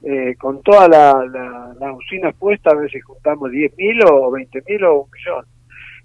eh, 0.03 0.35
con 0.39 0.63
todas 0.63 0.89
la, 0.89 1.25
la- 1.31 1.75
las 1.79 1.97
usinas 1.97 2.35
puestas, 2.37 2.73
a 2.73 2.77
ver 2.77 2.91
si 2.91 3.01
juntamos 3.01 3.51
10.000 3.51 4.05
o 4.11 4.31
20.000 4.33 4.85
o 4.87 5.03
un 5.03 5.11
millón. 5.11 5.45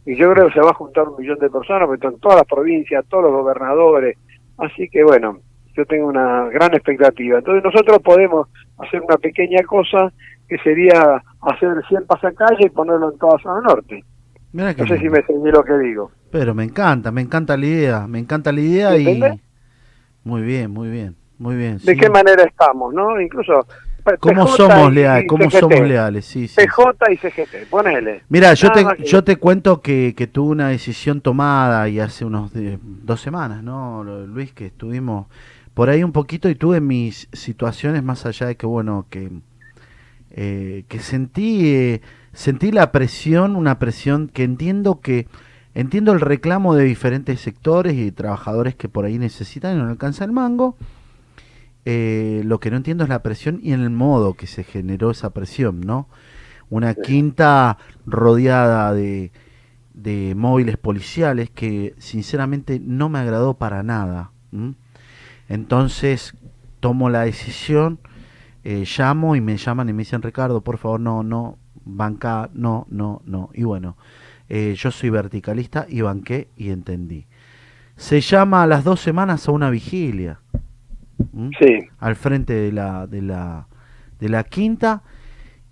Y 0.06 0.16
yo 0.18 0.32
creo 0.34 0.48
que 0.48 0.54
se 0.54 0.60
va 0.62 0.70
a 0.70 0.74
juntar 0.76 1.08
un 1.10 1.18
millón 1.18 1.40
de 1.40 1.50
personas, 1.50 1.88
porque 1.88 2.06
están 2.06 2.20
todas 2.20 2.38
las 2.38 2.46
provincias, 2.48 3.04
todos 3.10 3.24
los 3.24 3.34
gobernadores. 3.34 4.18
Así 4.58 4.88
que 4.90 5.04
bueno, 5.04 5.40
yo 5.76 5.86
tengo 5.86 6.08
una 6.08 6.46
gran 6.50 6.74
expectativa. 6.74 7.40
Entonces 7.40 7.64
nosotros 7.64 8.00
podemos 8.04 8.48
hacer 8.78 9.02
una 9.02 9.18
pequeña 9.18 9.62
cosa 9.64 10.12
que 10.48 10.58
sería 10.60 11.22
hacer 11.42 11.70
100 11.88 12.06
pasacalles 12.06 12.68
y 12.68 12.70
ponerlo 12.70 13.12
en 13.12 13.18
toda 13.18 13.38
zona 13.40 13.62
norte. 13.62 14.04
Mirá 14.54 14.74
que 14.74 14.84
No 14.84 14.88
sé 14.88 15.00
si 15.00 15.10
me 15.10 15.20
entendí 15.20 15.52
lo 15.52 15.64
que 15.64 15.78
digo. 15.78 16.12
Pero 16.32 16.54
me 16.54 16.64
encanta, 16.64 17.12
me 17.12 17.22
encanta 17.22 17.58
la 17.58 17.66
idea, 17.66 18.08
me 18.08 18.20
encanta 18.20 18.52
la 18.52 18.62
idea 18.62 18.90
¿Me 18.92 18.98
y... 19.00 19.08
entendés? 19.08 19.42
Muy 20.24 20.42
bien, 20.42 20.72
muy 20.72 20.90
bien, 20.90 21.16
muy 21.38 21.56
bien. 21.56 21.78
¿De 21.80 21.94
sí. 21.94 22.00
qué 22.00 22.10
manera 22.10 22.44
estamos, 22.44 22.94
no? 22.94 23.20
Incluso... 23.20 23.66
P- 24.04 24.18
¿Cómo 24.20 24.46
PJ 24.46 24.58
somos 24.58 24.94
leales? 24.94 25.26
¿Cómo 25.28 25.46
CGT. 25.50 25.60
somos 25.60 25.80
leales? 25.82 26.26
Sí, 26.26 26.48
sí. 26.48 26.56
PJ 26.62 27.12
y 27.12 27.18
CGT, 27.18 27.70
ponele. 27.72 28.22
Mira, 28.30 28.54
yo 28.54 28.72
te, 28.72 28.86
que- 28.86 29.04
yo 29.04 29.24
te 29.24 29.38
cuento 29.38 29.82
que, 29.82 30.14
que 30.16 30.28
tuve 30.28 30.52
una 30.52 30.70
decisión 30.70 31.22
tomada 31.22 31.90
y 31.90 32.00
hace 32.00 32.24
unos 32.24 32.54
de- 32.54 32.78
dos 32.82 33.20
semanas, 33.20 33.64
¿no, 33.64 34.04
Lu- 34.04 34.28
Luis? 34.28 34.54
Que 34.54 34.68
estuvimos 34.68 35.26
por 35.76 35.90
ahí 35.90 36.04
un 36.04 36.14
poquito 36.14 36.50
y 36.50 36.56
tuve 36.56 36.80
mis 36.82 37.28
situaciones 37.34 38.02
más 38.02 38.26
allá 38.26 38.48
de 38.48 38.56
que, 38.56 38.66
bueno, 38.66 39.06
que, 39.10 39.30
eh, 40.32 40.86
que 40.88 41.00
sentí, 41.00 41.68
eh, 41.68 42.02
sentí 42.32 42.72
la 42.72 42.94
presión, 42.94 43.58
una 43.58 43.78
presión 43.78 44.30
que 44.30 44.44
entiendo 44.44 45.02
que, 45.02 45.28
entiendo 45.74 46.14
el 46.14 46.22
reclamo 46.22 46.76
de 46.76 46.86
diferentes 46.86 47.42
sectores 47.42 47.94
y 47.96 48.12
trabajadores 48.14 48.76
que 48.76 48.88
por 48.88 49.04
ahí 49.04 49.20
necesitan 49.20 49.76
y 49.76 49.80
no 49.80 49.90
alcanza 49.90 50.24
el 50.24 50.32
mango. 50.32 50.78
Eh, 51.84 52.42
lo 52.46 52.60
que 52.62 52.72
no 52.72 52.78
entiendo 52.78 53.04
es 53.04 53.10
la 53.10 53.22
presión 53.22 53.60
y 53.62 53.74
en 53.74 53.82
el 53.82 53.90
modo 53.90 54.34
que 54.34 54.48
se 54.48 54.64
generó 54.64 55.12
esa 55.12 55.32
presión, 55.32 55.82
¿no? 55.82 56.08
Una 56.70 56.96
quinta 56.96 57.78
rodeada 58.06 58.94
de, 58.94 59.32
de 59.94 60.36
móviles 60.36 60.78
policiales 60.78 61.50
que 61.50 61.94
sinceramente 61.98 62.80
no 62.80 63.10
me 63.10 63.20
agradó 63.20 63.56
para 63.56 63.84
nada. 63.84 64.32
Entonces 65.48 66.36
tomo 66.80 67.10
la 67.10 67.22
decisión, 67.22 68.00
eh, 68.64 68.86
llamo 68.98 69.36
y 69.36 69.42
me 69.42 69.58
llaman 69.58 69.90
y 69.90 69.94
me 69.94 70.00
dicen, 70.00 70.22
Ricardo, 70.22 70.62
por 70.62 70.78
favor, 70.78 71.00
no, 71.00 71.24
no, 71.24 71.58
banca, 71.84 72.50
no, 72.54 72.88
no, 72.90 73.22
no. 73.26 73.50
Y 73.54 73.64
bueno, 73.64 73.98
eh, 74.50 74.76
yo 74.78 74.92
soy 74.92 75.10
verticalista 75.10 75.86
y 75.90 76.02
banqué 76.02 76.50
y 76.56 76.70
entendí. 76.70 77.26
Se 77.96 78.22
llama 78.22 78.64
a 78.64 78.68
las 78.68 78.84
dos 78.84 79.00
semanas 79.00 79.48
a 79.48 79.52
una 79.52 79.70
vigilia. 79.70 80.40
¿m? 81.34 81.52
Sí, 81.60 81.88
al 82.00 82.16
frente 82.16 82.54
de 82.54 82.72
la, 82.72 83.08
de 83.08 83.22
la, 83.22 83.68
de 84.20 84.30
la 84.30 84.44
quinta 84.44 85.04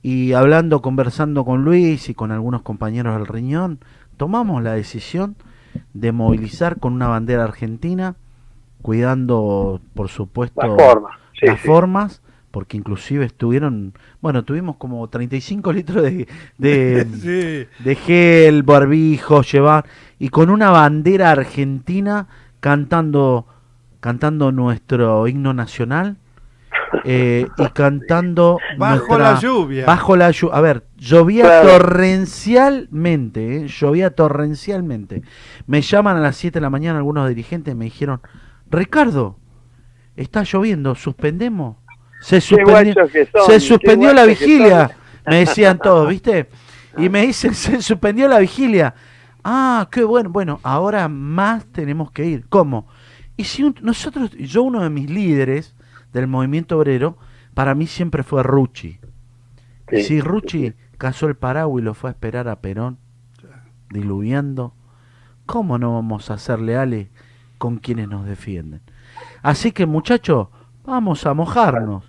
y 0.03 0.33
hablando, 0.33 0.81
conversando 0.81 1.45
con 1.45 1.63
Luis 1.63 2.09
y 2.09 2.13
con 2.13 2.31
algunos 2.31 2.61
compañeros 2.61 3.15
del 3.15 3.25
riñón, 3.25 3.79
tomamos 4.17 4.61
la 4.61 4.73
decisión 4.73 5.37
de 5.93 6.11
movilizar 6.11 6.77
con 6.79 6.93
una 6.93 7.07
bandera 7.07 7.45
argentina, 7.45 8.15
cuidando, 8.83 9.81
por 9.95 10.09
supuesto. 10.09 10.61
Sí, 11.39 11.47
las 11.47 11.59
sí. 11.59 11.65
formas, 11.67 12.21
porque 12.51 12.77
inclusive 12.77 13.25
estuvieron, 13.25 13.93
bueno, 14.21 14.43
tuvimos 14.43 14.75
como 14.75 15.07
35 15.07 15.73
litros 15.73 16.03
de, 16.03 16.27
de, 16.59 17.07
Sí. 17.75 17.83
de 17.83 17.95
gel, 17.95 18.61
barbijo, 18.61 19.41
llevar 19.41 19.85
y 20.19 20.29
con 20.29 20.51
una 20.51 20.69
bandera 20.69 21.31
argentina 21.31 22.27
cantando 22.59 23.47
cantando 23.99 24.51
nuestro 24.51 25.27
himno 25.29 25.53
nacional 25.53 26.17
eh, 27.05 27.47
y 27.57 27.67
cantando 27.69 28.59
Bajo 28.77 28.95
nuestra- 29.17 29.33
la 29.33 29.39
lluvia. 29.39 29.85
bajo 29.85 30.15
la 30.17 30.29
lluvia 30.31 30.57
a 30.57 30.61
ver 30.61 30.83
llovía 30.97 31.43
Claro. 31.45 31.69
torrencialmente 32.47 33.57
¿eh? 33.57 33.67
llovía 33.67 34.09
torrencialmente 34.11 35.23
me 35.67 35.81
llaman 35.81 36.17
a 36.17 36.19
las 36.19 36.35
7 36.37 36.59
de 36.59 36.61
la 36.61 36.69
mañana 36.69 36.97
algunos 36.99 37.27
dirigentes 37.29 37.73
y 37.73 37.77
me 37.77 37.85
dijeron 37.85 38.21
Ricardo 38.73 39.37
está 40.15 40.43
lloviendo 40.43 40.95
suspendemos 40.95 41.77
se 42.21 42.39
suspendió 42.41 42.93
son, 42.93 43.61
se 43.61 44.13
la 44.13 44.25
vigilia 44.25 44.97
me 45.27 45.37
decían 45.37 45.77
todos 45.77 46.09
viste 46.09 46.49
y 46.97 47.09
me 47.09 47.25
dicen 47.25 47.53
se 47.55 47.81
suspendió 47.81 48.27
la 48.27 48.39
vigilia. 48.39 48.93
Ah 49.43 49.87
qué 49.91 50.03
bueno. 50.03 50.29
Bueno 50.29 50.59
ahora 50.63 51.07
más 51.09 51.65
tenemos 51.65 52.11
que 52.11 52.25
ir. 52.25 52.45
Cómo 52.49 52.87
y 53.35 53.45
si 53.45 53.63
un- 53.63 53.75
nosotros 53.81 54.31
yo 54.31 54.63
uno 54.63 54.81
de 54.83 54.89
mis 54.89 55.09
líderes 55.09 55.75
del 56.13 56.27
movimiento 56.27 56.77
obrero 56.77 57.17
para 57.53 57.75
mí 57.75 57.87
siempre 57.87 58.23
fue 58.23 58.43
Rucci. 58.43 58.99
Y 59.91 59.97
Sí, 59.97 60.03
si 60.03 60.21
Rucci 60.21 60.73
cazó 60.97 61.27
el 61.27 61.35
paraguas 61.35 61.81
y 61.81 61.85
lo 61.85 61.93
fue 61.93 62.09
a 62.09 62.13
esperar 62.13 62.47
a 62.47 62.61
Perón 62.61 62.97
diluviando 63.89 64.73
cómo 65.45 65.77
no 65.77 65.93
vamos 65.95 66.31
a 66.31 66.37
ser 66.37 66.59
leales 66.59 67.09
con 67.63 67.77
quienes 67.77 68.09
nos 68.09 68.25
defienden 68.25 68.81
así 69.41 69.71
que 69.71 69.85
muchachos 69.85 70.49
vamos 70.83 71.25
a 71.25 71.33
mojarnos 71.33 72.03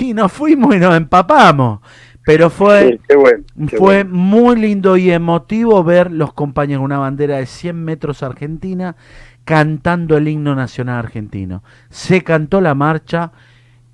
y 0.00 0.14
nos 0.14 0.32
fuimos 0.32 0.74
y 0.74 0.80
nos 0.80 0.96
empapamos 0.96 1.78
pero 2.24 2.50
fue 2.50 2.90
Sí, 2.90 3.00
qué 3.08 3.14
bueno. 3.14 3.44
qué 3.68 3.76
fue 3.76 4.02
bueno. 4.02 4.16
muy 4.16 4.56
lindo 4.56 4.96
y 4.96 5.12
emotivo 5.12 5.84
ver 5.84 6.10
los 6.10 6.32
compañeros, 6.32 6.82
una 6.84 6.98
bandera 6.98 7.36
de 7.36 7.46
100 7.46 7.84
metros 7.84 8.24
argentina, 8.24 8.96
cantando 9.44 10.16
el 10.16 10.26
himno 10.26 10.54
nacional 10.56 10.98
argentino. 10.98 11.62
Se 11.88 12.22
cantó 12.24 12.60
la 12.60 12.74
marcha 12.74 13.30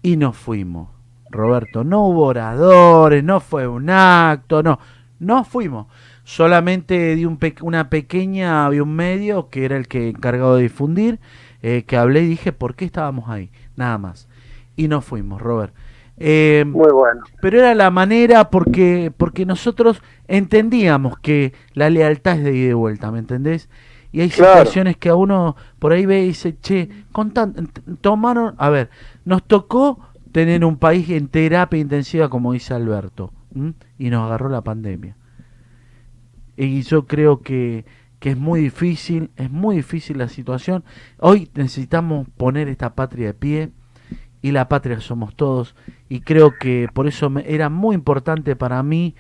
y 0.03 0.17
nos 0.17 0.35
fuimos. 0.37 0.89
Roberto, 1.31 1.85
no 1.85 2.07
hubo 2.07 2.25
oradores, 2.25 3.23
no 3.23 3.41
fue 3.41 3.69
un 3.69 3.91
acto, 3.91 4.63
no, 4.63 4.81
no 5.21 5.45
fuimos. 5.45 5.87
Solamente 6.27 7.15
di 7.15 7.25
un 7.25 7.37
pe- 7.37 7.55
una 7.63 7.89
pequeña, 7.89 8.67
había 8.67 8.83
un 8.83 8.97
medio 8.97 9.49
que 9.49 9.65
era 9.65 9.77
el 9.77 9.87
que 9.87 10.09
encargado 10.09 10.57
de 10.57 10.65
difundir, 10.65 11.21
eh, 11.63 11.85
que 11.87 11.97
hablé 11.97 12.23
y 12.23 12.27
dije 12.27 12.51
por 12.51 12.75
qué 12.75 12.85
estábamos 12.85 13.29
ahí, 13.31 13.53
nada 13.77 13.97
más. 13.97 14.27
Y 14.75 14.89
nos 14.89 15.05
fuimos, 15.05 15.41
Robert. 15.41 15.73
Eh, 16.17 16.65
Muy 16.67 16.91
bueno. 16.91 17.21
pero 17.41 17.61
era 17.61 17.77
la 17.77 17.93
manera 17.93 18.51
porque 18.51 19.13
porque 19.17 19.47
nosotros 19.47 20.03
entendíamos 20.27 21.17
que 21.21 21.53
la 21.75 21.91
lealtad 21.91 22.39
es 22.39 22.43
de 22.45 22.57
ida 22.57 22.71
y 22.71 22.73
vuelta, 22.73 23.13
¿me 23.13 23.21
entendés? 23.21 23.69
Y 24.11 24.21
hay 24.23 24.29
Claro. 24.31 24.51
situaciones 24.59 24.97
que 24.97 25.11
a 25.11 25.15
uno 25.15 25.55
por 25.79 25.93
ahí 25.93 26.07
ve 26.07 26.25
y 26.25 26.29
dice, 26.29 26.57
che, 26.61 26.89
con 27.13 27.31
tan- 27.31 27.69
tomaron, 28.01 28.57
a 28.59 28.69
ver, 28.69 28.91
nos 29.25 29.45
tocó 29.45 30.01
tener 30.33 30.65
un 30.65 30.77
país 30.77 31.09
en 31.11 31.29
terapia 31.29 31.79
intensiva, 31.79 32.29
como 32.29 32.53
dice 32.53 32.75
Alberto, 32.75 33.33
¿m? 33.55 33.75
y 33.97 34.11
nos 34.11 34.25
agarró 34.27 34.49
la 34.49 34.63
pandemia. 34.63 35.15
Y 36.57 36.83
yo 36.83 37.07
creo 37.07 37.43
que, 37.43 37.85
que 38.19 38.31
es 38.31 38.37
muy 38.39 38.61
difícil, 38.61 39.31
es 39.37 39.51
muy 39.51 39.77
difícil 39.77 40.19
la 40.19 40.29
situación. 40.29 40.85
Hoy 41.19 41.51
necesitamos 41.55 42.27
poner 42.37 42.69
esta 42.69 42.95
patria 42.95 43.29
de 43.29 43.35
pie 43.35 43.71
y 44.43 44.53
la 44.53 44.69
patria 44.69 45.01
somos 45.01 45.35
todos. 45.37 45.75
Y 46.09 46.21
creo 46.21 46.55
que 46.59 46.89
por 46.93 47.07
eso 47.07 47.31
me- 47.31 47.45
era 47.53 47.69
muy 47.69 47.95
importante 47.95 48.57
para 48.57 48.83
mí 48.83 49.15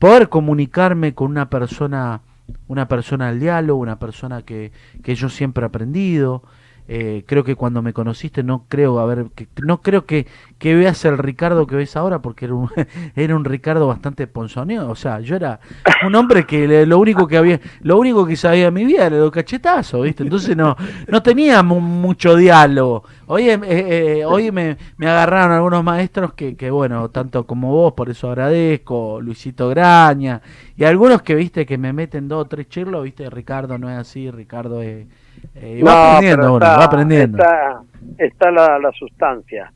poder 0.00 0.28
comunicarme 0.28 1.14
con 1.14 1.30
una 1.30 1.48
persona, 1.50 2.22
una 2.68 2.88
persona 2.88 3.28
al 3.28 3.40
diálogo, 3.40 3.80
una 3.80 3.98
persona 3.98 4.42
que, 4.42 4.72
que 5.02 5.14
yo 5.14 5.28
siempre 5.28 5.64
he 5.64 5.66
aprendido. 5.66 6.42
Eh, 6.86 7.24
creo 7.26 7.44
que 7.44 7.54
cuando 7.56 7.80
me 7.80 7.94
conociste 7.94 8.42
no 8.42 8.66
creo 8.68 8.98
a 8.98 9.06
ver 9.06 9.26
que 9.34 9.48
no 9.62 9.80
creo 9.80 10.04
que, 10.04 10.26
que 10.58 10.74
veas 10.74 11.02
el 11.06 11.16
Ricardo 11.16 11.66
que 11.66 11.76
ves 11.76 11.96
ahora 11.96 12.20
porque 12.20 12.44
era 12.44 12.54
un, 12.54 12.68
era 13.16 13.34
un 13.34 13.44
Ricardo 13.46 13.86
bastante 13.86 14.26
ponzoñado. 14.26 14.90
O 14.90 14.94
sea 14.94 15.20
yo 15.20 15.36
era 15.36 15.60
un 16.06 16.14
hombre 16.14 16.44
que 16.44 16.84
lo 16.86 16.98
único 16.98 17.26
que 17.26 17.38
había 17.38 17.58
lo 17.80 17.98
único 17.98 18.26
que 18.26 18.36
sabía 18.36 18.66
de 18.66 18.70
mi 18.70 18.84
vida 18.84 19.06
era 19.06 19.16
los 19.16 19.30
cachetazos 19.30 20.02
viste 20.02 20.22
entonces 20.24 20.54
no 20.56 20.76
no 21.08 21.22
tenía 21.22 21.62
mu- 21.62 21.80
mucho 21.80 22.36
diálogo. 22.36 23.04
Hoy 23.26 23.48
eh, 23.48 23.58
eh, 23.64 24.24
hoy 24.26 24.52
me, 24.52 24.76
me 24.98 25.06
agarraron 25.08 25.52
algunos 25.52 25.82
maestros 25.82 26.34
que, 26.34 26.54
que 26.56 26.70
bueno 26.70 27.08
tanto 27.10 27.46
como 27.46 27.70
vos 27.72 27.94
por 27.94 28.10
eso 28.10 28.28
agradezco 28.28 29.20
Luisito 29.22 29.68
Graña 29.70 30.42
y 30.76 30.84
algunos 30.84 31.22
que 31.22 31.34
viste 31.34 31.64
que 31.64 31.78
me 31.78 31.92
meten 31.94 32.28
dos 32.28 32.42
o 32.42 32.44
tres 32.46 32.68
chirlos 32.68 33.04
viste 33.04 33.30
Ricardo 33.30 33.78
no 33.78 33.88
es 33.90 33.96
así 33.98 34.30
Ricardo 34.30 34.82
es 34.82 35.06
eh, 35.54 35.82
va 35.86 36.16
aprendiendo 36.16 36.46
uno, 36.54 36.64
está, 36.64 36.78
va 36.78 36.84
aprendiendo 36.84 37.38
Está, 37.38 37.80
está 38.18 38.50
la, 38.50 38.78
la 38.78 38.92
sustancia. 38.92 39.72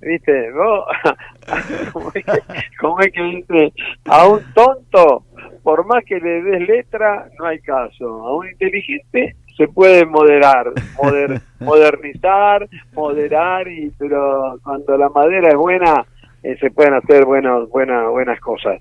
¿Viste? 0.00 0.52
Vos, 0.52 0.84
como 2.80 3.00
es 3.00 3.12
que, 3.12 3.22
dice, 3.22 3.72
a 4.06 4.26
un 4.26 4.40
tonto, 4.52 5.24
por 5.62 5.86
más 5.86 6.04
que 6.04 6.18
le 6.20 6.42
des 6.42 6.68
letra, 6.68 7.28
no 7.38 7.46
hay 7.46 7.58
caso. 7.60 8.04
A 8.26 8.36
un 8.36 8.48
inteligente 8.48 9.36
se 9.56 9.68
puede 9.68 10.04
moderar, 10.04 10.72
moder- 11.02 11.40
modernizar, 11.60 12.68
moderar, 12.92 13.68
y 13.68 13.90
pero 13.98 14.58
cuando 14.62 14.96
la 14.98 15.08
madera 15.08 15.48
es 15.48 15.56
buena, 15.56 16.04
eh, 16.42 16.56
se 16.60 16.70
pueden 16.70 16.94
hacer 16.94 17.24
buenos, 17.24 17.68
buenas, 17.70 18.08
buenas 18.10 18.40
cosas. 18.40 18.80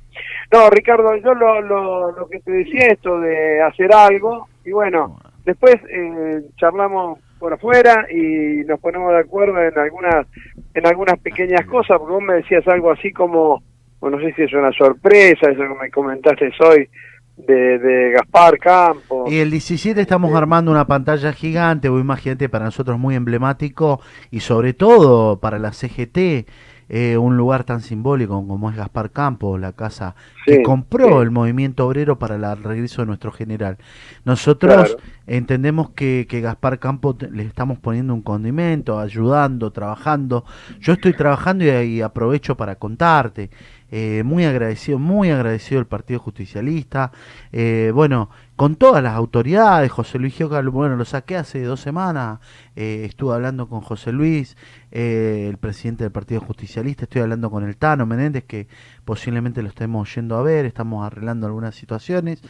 No, 0.52 0.70
Ricardo, 0.70 1.16
yo 1.18 1.34
lo, 1.34 1.62
lo, 1.62 2.12
lo 2.12 2.28
que 2.28 2.40
te 2.42 2.52
decía 2.52 2.88
esto 2.88 3.20
de 3.20 3.62
hacer 3.62 3.94
algo, 3.94 4.48
y 4.66 4.72
bueno, 4.72 5.18
después 5.46 5.76
eh, 5.90 6.42
charlamos 6.58 7.20
por 7.40 7.54
afuera 7.54 8.06
y 8.12 8.64
nos 8.66 8.80
ponemos 8.80 9.12
de 9.12 9.20
acuerdo 9.20 9.62
en 9.62 9.78
algunas 9.78 10.28
en 10.74 10.88
algunas 10.88 11.20
pequeñas 11.20 11.66
cosas, 11.66 11.98
porque 11.98 12.14
vos 12.14 12.24
me 12.24 12.36
decías 12.36 12.66
algo 12.68 12.92
así 12.92 13.12
como, 13.12 13.62
bueno, 14.00 14.18
no 14.18 14.24
sé 14.24 14.34
si 14.34 14.44
es 14.44 14.54
una 14.54 14.72
sorpresa, 14.72 15.50
eso 15.50 15.62
que 15.62 15.82
me 15.82 15.92
comentaste 15.92 16.52
hoy, 16.66 16.88
de, 17.36 17.80
de 17.80 18.12
Gaspar 18.12 18.58
Campo. 18.58 19.26
Y 19.28 19.40
el 19.40 19.52
17 19.52 20.00
estamos 20.00 20.34
armando 20.34 20.72
una 20.72 20.88
pantalla 20.88 21.34
gigante, 21.34 21.90
vos 21.90 22.02
imagínate, 22.02 22.48
para 22.48 22.66
nosotros 22.66 22.98
muy 23.00 23.16
emblemático 23.16 24.00
y 24.30 24.42
sobre 24.42 24.74
todo 24.74 25.40
para 25.40 25.60
la 25.60 25.74
CGT, 25.74 26.48
eh, 26.92 27.18
un 27.18 27.38
lugar 27.38 27.64
tan 27.64 27.82
simbólico 27.82 28.46
como 28.48 28.70
es 28.70 28.76
Gaspar 28.78 29.12
Campo, 29.12 29.58
la 29.58 29.74
casa 29.74 30.16
Sí, 30.46 30.52
que 30.52 30.62
compró 30.62 31.22
sí. 31.22 31.24
el 31.24 31.32
movimiento 31.32 31.88
obrero 31.88 32.20
para 32.20 32.36
el 32.36 32.64
regreso 32.64 33.02
de 33.02 33.08
nuestro 33.08 33.32
general. 33.32 33.78
Nosotros 34.26 34.76
Claro. 34.90 34.98
entendemos 35.28 35.92
que, 35.92 36.28
que 36.30 36.42
Gaspar 36.42 36.80
Campo 36.80 37.16
te- 37.16 37.32
le 37.32 37.44
estamos 37.44 37.80
poniendo 37.80 38.14
un 38.14 38.22
condimento, 38.22 39.00
ayudando, 39.00 39.72
trabajando. 39.72 40.46
Yo 40.82 40.94
estoy 40.94 41.14
trabajando 41.14 41.66
y, 41.66 41.70
y 41.98 42.02
aprovecho 42.02 42.58
para 42.58 42.76
contarte. 42.76 43.50
Eh, 43.94 44.24
muy 44.24 44.46
agradecido, 44.46 45.00
muy 45.00 45.32
agradecido 45.32 45.80
el 45.82 45.86
Partido 45.88 46.20
Justicialista. 46.22 47.12
Eh, 47.52 47.92
bueno, 47.94 48.30
con 48.56 48.76
todas 48.76 49.04
las 49.04 49.16
autoridades, 49.16 49.92
José 49.92 50.18
Luis 50.20 50.34
Gioca, 50.36 50.62
bueno, 50.62 50.96
lo 50.96 51.04
saqué 51.06 51.36
hace 51.36 51.64
dos 51.64 51.82
semanas, 51.82 52.40
eh, 52.76 53.04
estuve 53.06 53.34
hablando 53.36 53.68
con 53.68 53.82
José 53.82 54.12
Luis, 54.14 54.56
eh, 54.92 55.48
el 55.50 55.58
presidente 55.58 56.04
del 56.04 56.12
Partido 56.12 56.42
Justicialista, 56.42 57.04
estoy 57.06 57.22
hablando 57.22 57.50
con 57.50 57.64
el 57.64 57.78
Tano 57.78 58.06
Menéndez, 58.06 58.44
que 58.44 58.68
posiblemente 59.06 59.62
lo 59.62 59.70
estemos 59.70 60.14
yendo 60.14 60.36
a 60.38 60.42
ver, 60.42 60.66
estamos 60.66 61.06
arreglando 61.06 61.48
algunas 61.48 61.76
situaciones, 61.76 62.42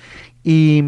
y, 0.43 0.83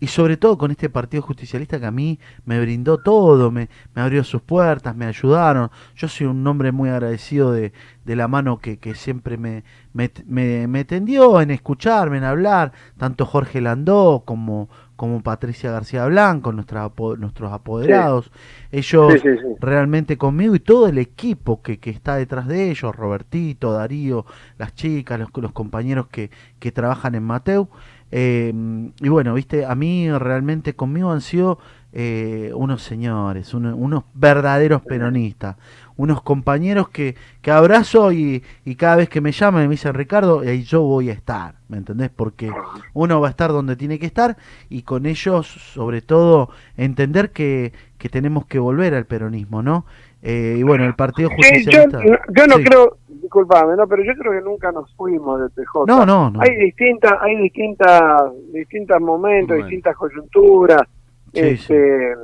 y 0.00 0.06
sobre 0.06 0.36
todo 0.36 0.56
con 0.56 0.70
este 0.70 0.88
Partido 0.88 1.22
Justicialista 1.22 1.78
que 1.78 1.86
a 1.86 1.90
mí 1.90 2.18
me 2.44 2.60
brindó 2.60 2.98
todo, 2.98 3.50
me, 3.50 3.68
me 3.94 4.02
abrió 4.02 4.24
sus 4.24 4.42
puertas, 4.42 4.96
me 4.96 5.06
ayudaron, 5.06 5.70
yo 5.94 6.08
soy 6.08 6.26
un 6.26 6.46
hombre 6.46 6.72
muy 6.72 6.88
agradecido 6.88 7.52
de, 7.52 7.72
de 8.04 8.16
la 8.16 8.28
mano 8.28 8.58
que, 8.58 8.78
que 8.78 8.94
siempre 8.94 9.36
me, 9.36 9.64
me, 9.92 10.10
me, 10.26 10.66
me 10.66 10.84
tendió 10.84 11.40
en 11.40 11.50
escucharme, 11.50 12.18
en 12.18 12.24
hablar, 12.24 12.72
tanto 12.96 13.26
Jorge 13.26 13.60
Landó 13.60 14.22
como, 14.24 14.68
como 14.96 15.22
Patricia 15.22 15.70
García 15.70 16.06
Blanco, 16.06 16.52
nuestra, 16.52 16.90
nuestros 17.18 17.52
apoderados, 17.52 18.30
ellos 18.72 19.14
Sí, 19.14 19.18
sí, 19.18 19.36
sí. 19.38 19.56
realmente 19.58 20.18
conmigo 20.18 20.54
y 20.54 20.60
todo 20.60 20.86
el 20.88 20.98
equipo 20.98 21.62
que, 21.62 21.78
que 21.78 21.90
está 21.90 22.16
detrás 22.16 22.46
de 22.46 22.70
ellos, 22.70 22.94
Robertito, 22.94 23.72
Darío, 23.72 24.26
las 24.58 24.74
chicas, 24.74 25.18
los, 25.18 25.30
los 25.36 25.52
compañeros 25.52 26.08
que, 26.08 26.30
que 26.58 26.72
trabajan 26.72 27.14
en 27.14 27.22
Mateu. 27.24 27.68
Eh, 28.12 28.52
y 29.00 29.08
bueno, 29.08 29.34
viste, 29.34 29.64
a 29.64 29.74
mí 29.74 30.10
realmente 30.12 30.74
conmigo 30.74 31.10
han 31.10 31.20
sido 31.20 31.58
eh, 31.92 32.52
unos 32.54 32.82
señores, 32.82 33.54
uno- 33.54 33.74
unos 33.74 34.04
verdaderos 34.14 34.82
peronistas, 34.82 35.56
unos 35.96 36.22
compañeros 36.22 36.88
que, 36.90 37.14
que 37.42 37.50
abrazo 37.50 38.12
y, 38.12 38.42
y 38.64 38.74
cada 38.74 38.96
vez 38.96 39.08
que 39.08 39.20
me 39.20 39.32
llaman 39.32 39.64
y 39.64 39.68
me 39.68 39.72
dicen 39.72 39.94
Ricardo, 39.94 40.40
ahí 40.40 40.62
yo 40.62 40.82
voy 40.82 41.08
a 41.10 41.12
estar, 41.12 41.54
¿me 41.68 41.78
entendés? 41.78 42.10
Porque 42.14 42.50
uno 42.92 43.20
va 43.20 43.28
a 43.28 43.30
estar 43.30 43.50
donde 43.50 43.76
tiene 43.76 43.98
que 43.98 44.06
estar 44.06 44.36
y 44.68 44.82
con 44.82 45.06
ellos, 45.06 45.46
sobre 45.46 46.02
todo, 46.02 46.50
entender 46.76 47.30
que, 47.30 47.72
que 47.98 48.08
tenemos 48.08 48.46
que 48.46 48.58
volver 48.58 48.94
al 48.94 49.06
peronismo, 49.06 49.62
¿no? 49.62 49.86
Eh, 50.22 50.56
y 50.58 50.62
bueno, 50.64 50.84
el 50.84 50.94
Partido 50.94 51.28
Sí, 51.30 51.36
yo, 51.64 51.82
Justicialista. 51.82 52.00
yo 52.34 52.46
no 52.46 52.56
Sí. 52.56 52.64
creo, 52.64 52.98
disculpame, 53.08 53.76
no, 53.76 53.86
pero 53.86 54.02
yo 54.02 54.12
creo 54.18 54.32
que 54.32 54.40
nunca 54.40 54.72
nos 54.72 54.92
fuimos 54.96 55.40
del 55.40 55.50
PJ. 55.50 55.84
No, 55.86 56.04
no, 56.04 56.30
no. 56.30 56.40
Hay 56.40 56.56
distintas, 56.56 57.12
hay 57.20 57.36
distintas, 57.36 58.22
distintos 58.52 59.00
momentos, 59.00 59.48
Bueno. 59.56 59.66
distintas 59.66 59.94
coyunturas, 59.96 60.82
Sí, 61.32 61.40
este, 61.40 62.14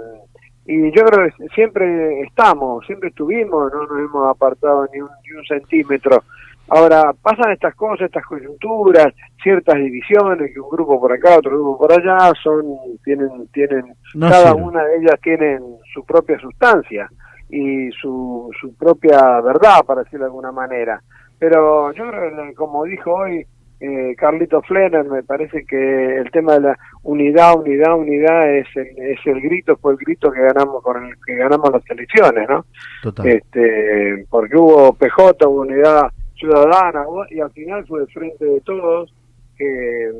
y 0.66 0.92
yo 0.92 1.04
creo 1.04 1.28
que 1.28 1.48
siempre 1.54 2.20
estamos, 2.22 2.86
siempre 2.86 3.08
estuvimos, 3.08 3.72
no 3.72 3.86
nos 3.86 3.98
hemos 3.98 4.28
apartado 4.28 4.86
ni 4.92 5.00
un, 5.00 5.08
ni 5.24 5.36
un 5.36 5.44
centímetro. 5.44 6.22
Ahora, 6.68 7.12
pasan 7.20 7.52
estas 7.52 7.74
cosas, 7.74 8.06
estas 8.06 8.24
coyunturas, 8.24 9.12
ciertas 9.42 9.74
divisiones, 9.76 10.52
que 10.54 10.60
un 10.60 10.70
grupo 10.70 11.00
por 11.00 11.12
acá, 11.12 11.36
otro 11.36 11.50
grupo 11.50 11.78
por 11.78 11.92
allá, 11.92 12.32
son, 12.42 12.62
tienen, 13.04 13.48
tienen, 13.52 13.94
No 14.14 14.28
cada 14.30 14.52
sirve. 14.52 14.62
una 14.62 14.84
de 14.84 14.96
ellas 14.98 15.20
tienen 15.20 15.62
su 15.92 16.04
propia 16.04 16.38
sustancia 16.38 17.10
y 17.50 17.90
su, 18.00 18.48
su 18.60 18.74
propia 18.76 19.40
verdad, 19.40 19.84
para 19.84 20.04
decirlo 20.04 20.24
de 20.26 20.30
alguna 20.30 20.52
manera. 20.52 21.02
Pero 21.38 21.92
yo 21.92 22.08
creo 22.08 22.46
que, 22.46 22.54
como 22.54 22.84
dijo 22.84 23.12
hoy 23.12 23.44
eh, 23.84 24.14
Carlito 24.16 24.62
Flenner, 24.62 25.04
me 25.04 25.22
parece 25.24 25.64
que 25.64 26.16
el 26.18 26.30
tema 26.30 26.54
de 26.54 26.60
la 26.60 26.78
unidad, 27.02 27.58
unidad, 27.58 27.96
unidad 27.98 28.48
es 28.56 28.66
el, 28.76 28.86
es 28.98 29.18
el 29.26 29.40
grito, 29.40 29.76
fue 29.78 29.92
el 29.92 29.98
grito 29.98 30.30
que 30.30 30.40
ganamos 30.40 30.82
con 30.82 31.04
el 31.04 31.14
que 31.26 31.34
ganamos 31.34 31.70
las 31.72 31.82
elecciones, 31.90 32.48
¿no? 32.48 32.64
Total. 33.02 33.26
Este, 33.26 34.24
porque 34.30 34.56
hubo 34.56 34.92
PJ, 34.94 35.48
hubo 35.48 35.62
unidad 35.62 36.10
ciudadana, 36.36 37.04
y 37.30 37.40
al 37.40 37.50
final 37.50 37.84
fue 37.86 38.02
el 38.02 38.08
frente 38.08 38.44
de 38.44 38.60
todos 38.60 39.12
que 39.56 40.12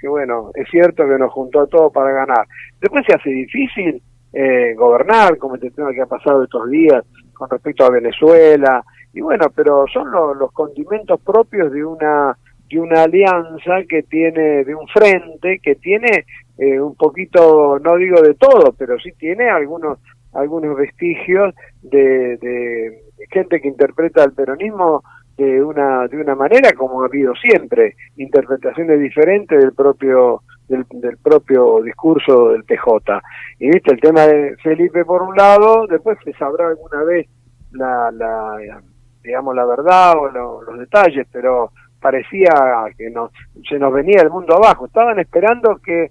que 0.00 0.06
bueno, 0.06 0.50
es 0.54 0.68
cierto 0.70 1.02
que 1.08 1.18
nos 1.18 1.32
juntó 1.32 1.60
a 1.62 1.66
todos 1.66 1.92
para 1.92 2.12
ganar. 2.12 2.46
Después 2.80 3.04
se 3.04 3.14
hace 3.16 3.30
difícil 3.30 4.00
eh, 4.32 4.74
gobernar, 4.76 5.36
como 5.38 5.56
este 5.56 5.70
tema 5.72 5.92
que 5.92 6.02
ha 6.02 6.06
pasado 6.06 6.44
estos 6.44 6.70
días 6.70 7.02
con 7.32 7.48
respecto 7.50 7.84
a 7.84 7.90
Venezuela, 7.90 8.84
y 9.12 9.20
bueno, 9.22 9.46
pero 9.54 9.86
son 9.92 10.10
lo- 10.12 10.34
los 10.34 10.52
condimentos 10.52 11.20
propios 11.20 11.72
de 11.72 11.84
una 11.84 12.36
de 12.68 12.78
una 12.80 13.02
alianza 13.04 13.82
que 13.88 14.02
tiene, 14.02 14.64
de 14.64 14.74
un 14.74 14.86
frente 14.88 15.58
que 15.62 15.76
tiene 15.76 16.24
eh, 16.58 16.80
un 16.80 16.94
poquito, 16.96 17.78
no 17.78 17.96
digo 17.96 18.20
de 18.22 18.34
todo, 18.34 18.72
pero 18.78 18.98
sí 18.98 19.12
tiene 19.18 19.48
algunos 19.48 19.98
algunos 20.34 20.76
vestigios 20.76 21.54
de, 21.82 22.36
de 22.36 23.00
gente 23.30 23.60
que 23.60 23.68
interpreta 23.68 24.22
el 24.24 24.32
peronismo 24.34 25.02
de 25.38 25.62
una 25.62 26.06
de 26.06 26.18
una 26.20 26.34
manera 26.34 26.72
como 26.76 27.02
ha 27.02 27.06
habido 27.06 27.32
siempre 27.36 27.94
interpretaciones 28.16 29.00
diferentes 29.00 29.58
del 29.58 29.72
propio 29.72 30.42
del, 30.68 30.84
del 30.90 31.16
propio 31.16 31.80
discurso 31.82 32.50
del 32.50 32.64
PJ 32.64 33.22
y 33.58 33.70
viste 33.70 33.92
el 33.94 34.00
tema 34.00 34.26
de 34.26 34.54
Felipe 34.62 35.04
por 35.04 35.22
un 35.22 35.34
lado 35.34 35.86
después 35.86 36.18
se 36.24 36.32
sabrá 36.34 36.68
alguna 36.68 37.02
vez 37.04 37.26
la, 37.72 38.10
la 38.12 38.80
digamos 39.22 39.54
la 39.56 39.64
verdad 39.64 40.12
o 40.18 40.28
lo- 40.28 40.62
los 40.62 40.78
detalles 40.78 41.26
pero 41.32 41.70
parecía 42.00 42.50
que 42.96 43.10
nos 43.10 43.30
se 43.68 43.78
nos 43.78 43.92
venía 43.92 44.22
el 44.22 44.30
mundo 44.30 44.54
abajo. 44.56 44.86
Estaban 44.86 45.18
esperando 45.18 45.76
que 45.84 46.10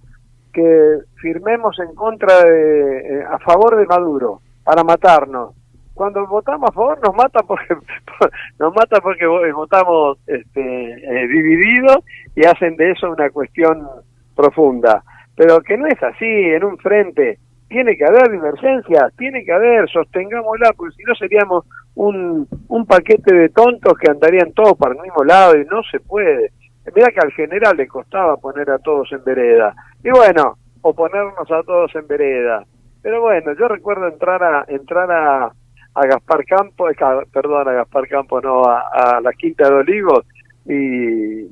que 0.53 0.97
firmemos 1.21 1.77
en 1.79 1.93
contra 1.93 2.43
de 2.43 3.19
eh, 3.19 3.23
a 3.29 3.37
favor 3.39 3.75
de 3.75 3.85
Maduro 3.85 4.41
para 4.63 4.83
matarnos. 4.83 5.53
Cuando 5.93 6.25
votamos 6.27 6.69
a 6.69 6.73
favor 6.73 6.99
nos 7.03 7.15
mata 7.15 7.41
porque 7.47 7.75
nos 8.59 8.73
mata 8.75 8.99
porque 9.01 9.25
vo- 9.27 9.53
votamos 9.53 10.17
este, 10.27 10.61
eh, 10.61 11.27
divididos 11.27 11.97
y 12.35 12.45
hacen 12.45 12.75
de 12.75 12.91
eso 12.91 13.11
una 13.11 13.29
cuestión 13.29 13.87
profunda. 14.35 15.03
Pero 15.35 15.61
que 15.61 15.77
no 15.77 15.85
es 15.87 16.01
así 16.01 16.25
en 16.25 16.63
un 16.63 16.77
frente 16.79 17.37
tiene 17.67 17.97
que 17.97 18.05
haber 18.05 18.31
divergencia, 18.31 19.11
tiene 19.17 19.43
que 19.43 19.51
haber, 19.51 19.89
sostengámosla, 19.89 20.73
porque 20.75 20.95
si 20.95 21.03
no 21.03 21.15
seríamos 21.15 21.65
un, 21.95 22.47
paquete 22.87 23.35
de 23.35 23.49
tontos 23.49 23.97
que 23.97 24.09
andarían 24.09 24.53
todos 24.53 24.77
para 24.77 24.93
el 24.93 25.01
mismo 25.01 25.23
lado 25.23 25.57
y 25.57 25.65
no 25.65 25.81
se 25.91 25.99
puede. 25.99 26.51
Mira 26.95 27.11
que 27.11 27.19
al 27.19 27.31
general 27.33 27.75
le 27.75 27.87
costaba 27.87 28.37
poner 28.37 28.69
a 28.71 28.79
todos 28.79 29.11
en 29.11 29.23
vereda. 29.23 29.75
Y 30.03 30.09
bueno, 30.09 30.57
o 30.81 30.93
ponernos 30.93 31.51
a 31.51 31.63
todos 31.63 31.93
en 31.95 32.07
vereda. 32.07 32.63
Pero 33.01 33.21
bueno, 33.21 33.53
yo 33.59 33.67
recuerdo 33.67 34.07
entrar 34.07 34.41
a 34.41 34.65
entrar 34.67 35.11
a, 35.11 35.51
Gaspar 35.95 36.45
Campo, 36.45 36.89
eh, 36.89 36.95
perdón, 37.33 37.67
a 37.67 37.73
Gaspar 37.73 38.07
Campo, 38.07 38.39
no, 38.39 38.63
a, 38.63 38.87
a 38.93 39.19
la 39.19 39.33
Quinta 39.33 39.67
de 39.67 39.75
Olivos 39.75 40.25
y 40.65 41.47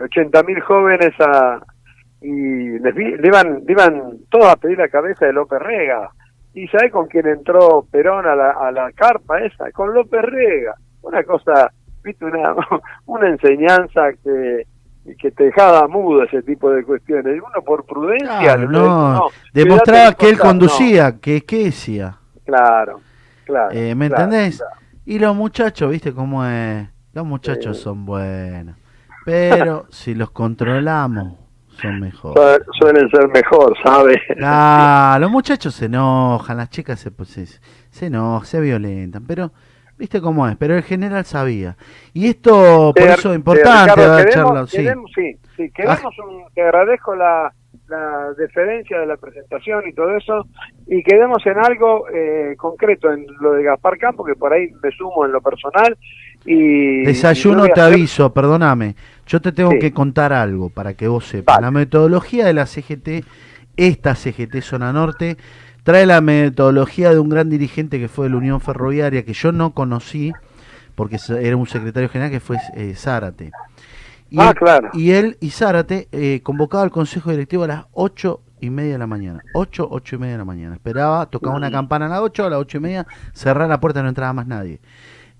80 0.00 0.42
mil 0.42 0.60
jóvenes 0.60 1.12
a, 1.20 1.60
y 2.20 2.78
les 2.78 2.94
vi- 2.94 3.16
le 3.16 3.28
iban, 3.28 3.62
le 3.66 3.72
iban 3.72 4.18
todos 4.30 4.46
a 4.46 4.56
pedir 4.56 4.78
la 4.78 4.88
cabeza 4.88 5.26
de 5.26 5.32
López 5.32 5.58
Rega. 5.60 6.10
¿Y 6.54 6.66
sabe 6.68 6.90
con 6.90 7.06
quién 7.06 7.26
entró 7.26 7.86
Perón 7.90 8.26
a 8.26 8.34
la, 8.34 8.50
a 8.52 8.70
la 8.72 8.90
carpa 8.92 9.40
esa? 9.40 9.70
Con 9.72 9.92
López 9.92 10.22
Rega. 10.22 10.74
Una 11.02 11.22
cosa, 11.24 11.70
viste, 12.02 12.24
una, 12.24 12.54
una 13.06 13.28
enseñanza 13.28 14.12
que, 14.24 14.66
que 15.18 15.30
te 15.32 15.44
dejaba 15.44 15.86
mudo 15.86 16.22
ese 16.24 16.42
tipo 16.42 16.70
de 16.70 16.82
cuestiones. 16.82 17.34
Uno 17.34 17.62
por 17.64 17.84
prudencia... 17.84 18.38
Claro, 18.40 18.70
no, 18.70 19.22
demostraba 19.52 20.14
que 20.14 20.26
él 20.26 20.32
costado". 20.32 20.48
conducía, 20.50 21.18
que 21.20 21.42
qué 21.42 21.64
decía. 21.64 22.16
Claro, 22.46 23.00
claro. 23.44 23.70
Eh, 23.72 23.94
¿Me 23.94 24.08
claro, 24.08 24.24
entendés? 24.24 24.56
claro. 24.58 24.76
Y 25.04 25.18
los 25.18 25.36
muchachos, 25.36 25.90
¿viste 25.90 26.12
cómo 26.14 26.44
es? 26.46 26.88
Los 27.12 27.26
muchachos 27.26 27.76
Sí. 27.76 27.82
son 27.84 28.06
buenos. 28.06 28.76
Pero 29.26 29.86
si 29.90 30.14
los 30.14 30.30
controlamos, 30.30 31.34
son 31.80 32.00
mejores. 32.00 32.62
Su- 32.66 32.72
Suelen 32.78 33.08
ser 33.10 33.28
mejor, 33.28 33.74
¿sabes? 33.84 34.18
Ah, 34.42 35.18
los 35.20 35.30
muchachos 35.30 35.74
se 35.74 35.86
enojan, 35.86 36.56
las 36.56 36.70
chicas 36.70 36.98
se, 37.00 37.10
pues, 37.10 37.28
se, 37.30 37.46
se 37.46 38.06
enojan, 38.06 38.46
se 38.46 38.60
violentan, 38.60 39.24
pero 39.26 39.52
viste 39.98 40.20
cómo 40.20 40.46
es, 40.48 40.56
pero 40.56 40.76
el 40.76 40.82
general 40.82 41.24
sabía. 41.24 41.76
Y 42.12 42.28
esto, 42.28 42.92
por 42.94 43.02
Eh, 43.08 43.14
eso 43.14 43.28
eh, 43.30 43.32
es 43.32 43.36
importante 43.38 43.90
Ricardo, 43.94 44.16
quedemos- 44.16 44.34
charla, 44.34 44.66
sí. 44.66 44.76
quedemos- 44.78 45.10
sí, 45.14 45.36
sí, 45.56 45.70
quedemos 45.74 46.18
un- 46.18 46.44
te 46.54 46.62
agradezco 46.62 47.14
la, 47.16 47.52
la 47.88 48.32
deferencia 48.36 48.98
de 48.98 49.06
la 49.06 49.16
presentación 49.16 49.84
y 49.88 49.92
todo 49.92 50.16
eso, 50.16 50.44
y 50.88 51.02
quedemos 51.04 51.44
en 51.46 51.56
algo 51.58 52.06
eh, 52.12 52.54
concreto, 52.58 53.12
en 53.12 53.24
lo 53.40 53.52
de 53.52 53.62
Gaspar 53.62 53.96
Campo, 53.96 54.24
que 54.24 54.34
por 54.34 54.52
ahí 54.52 54.68
me 54.82 54.90
sumo 54.90 55.24
en 55.24 55.32
lo 55.32 55.40
personal. 55.40 55.96
Y, 56.44 57.04
Desayuno 57.04 57.64
te 57.64 57.72
hacer- 57.80 57.94
aviso, 57.94 58.32
perdóname. 58.32 58.94
Yo 59.26 59.40
te 59.40 59.52
tengo 59.52 59.72
Sí. 59.72 59.78
que 59.80 59.92
contar 59.92 60.32
algo 60.32 60.70
para 60.70 60.94
que 60.94 61.08
vos 61.08 61.26
sepas. 61.26 61.56
Vale. 61.56 61.66
La 61.66 61.70
metodología 61.70 62.46
de 62.46 62.54
la 62.54 62.66
CGT, 62.66 63.24
esta 63.76 64.14
CGT 64.14 64.60
Zona 64.62 64.92
Norte, 64.92 65.36
trae 65.82 66.06
la 66.06 66.20
metodología 66.20 67.10
de 67.10 67.18
un 67.18 67.28
gran 67.28 67.48
dirigente 67.50 67.98
que 67.98 68.08
fue 68.08 68.26
de 68.26 68.30
la 68.30 68.36
Unión 68.38 68.60
Ferroviaria, 68.60 69.24
que 69.24 69.32
yo 69.32 69.52
no 69.52 69.72
conocí, 69.72 70.32
porque 70.94 71.18
era 71.40 71.56
un 71.56 71.66
secretario 71.66 72.08
general 72.08 72.30
que 72.30 72.40
fue 72.40 72.56
eh, 72.74 72.94
Zárate. 72.94 73.50
Y 74.30 74.40
Ah, 74.40 74.48
él, 74.50 74.54
claro. 74.54 74.88
Y 74.92 75.10
él 75.12 75.36
y 75.40 75.50
Zárate 75.50 76.08
eh, 76.12 76.40
convocaba 76.42 76.82
al 76.82 76.90
Consejo 76.90 77.30
Directivo 77.30 77.64
a 77.64 77.68
las 77.68 77.84
ocho 77.92 78.40
y 78.60 78.70
media 78.70 78.92
de 78.92 78.98
la 78.98 79.06
mañana. 79.06 79.42
Ocho, 79.54 79.86
ocho 79.90 80.16
y 80.16 80.18
media 80.18 80.32
de 80.32 80.38
la 80.38 80.44
mañana. 80.44 80.74
Esperaba, 80.74 81.26
tocaba 81.26 81.54
una 81.56 81.70
campana 81.70 82.06
a 82.06 82.08
las 82.08 82.20
ocho, 82.20 82.44
a 82.46 82.50
las 82.50 82.58
ocho 82.58 82.78
y 82.78 82.80
media, 82.80 83.06
cerrar 83.34 83.68
la 83.68 83.78
puerta, 83.80 84.02
no 84.02 84.08
entraba 84.08 84.32
más 84.32 84.46
nadie. 84.46 84.80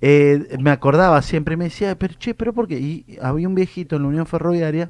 Eh, 0.09 0.57
me 0.61 0.71
acordaba 0.71 1.21
siempre 1.21 1.55
y 1.55 1.57
me 1.57 1.65
decía, 1.65 1.99
pero 1.99 2.15
che, 2.15 2.33
pero 2.33 2.53
¿por 2.53 2.69
qué? 2.69 2.79
Y 2.79 3.19
había 3.21 3.49
un 3.49 3.57
viejito 3.57 3.97
en 3.97 4.03
la 4.03 4.09
Unión 4.09 4.25
Ferroviaria 4.25 4.89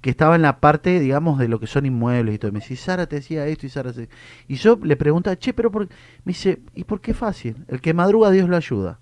que 0.00 0.08
estaba 0.08 0.36
en 0.36 0.40
la 0.40 0.58
parte, 0.58 1.00
digamos, 1.00 1.38
de 1.38 1.48
lo 1.48 1.60
que 1.60 1.66
son 1.66 1.84
inmuebles 1.84 2.34
y 2.34 2.38
todo. 2.38 2.48
Y 2.48 2.52
me 2.52 2.60
decía, 2.60 2.78
Sara 2.78 3.06
te 3.06 3.16
decía 3.16 3.46
esto 3.46 3.66
y 3.66 3.68
Sara 3.68 3.92
te... 3.92 4.08
Y 4.48 4.54
yo 4.54 4.78
le 4.82 4.96
preguntaba, 4.96 5.36
che, 5.36 5.52
pero 5.52 5.70
por? 5.70 5.82
Me 5.82 6.30
dice, 6.32 6.62
¿y 6.74 6.84
por 6.84 7.02
qué 7.02 7.12
fácil? 7.12 7.62
El 7.68 7.82
que 7.82 7.92
madruga, 7.92 8.30
Dios 8.30 8.48
lo 8.48 8.56
ayuda. 8.56 9.00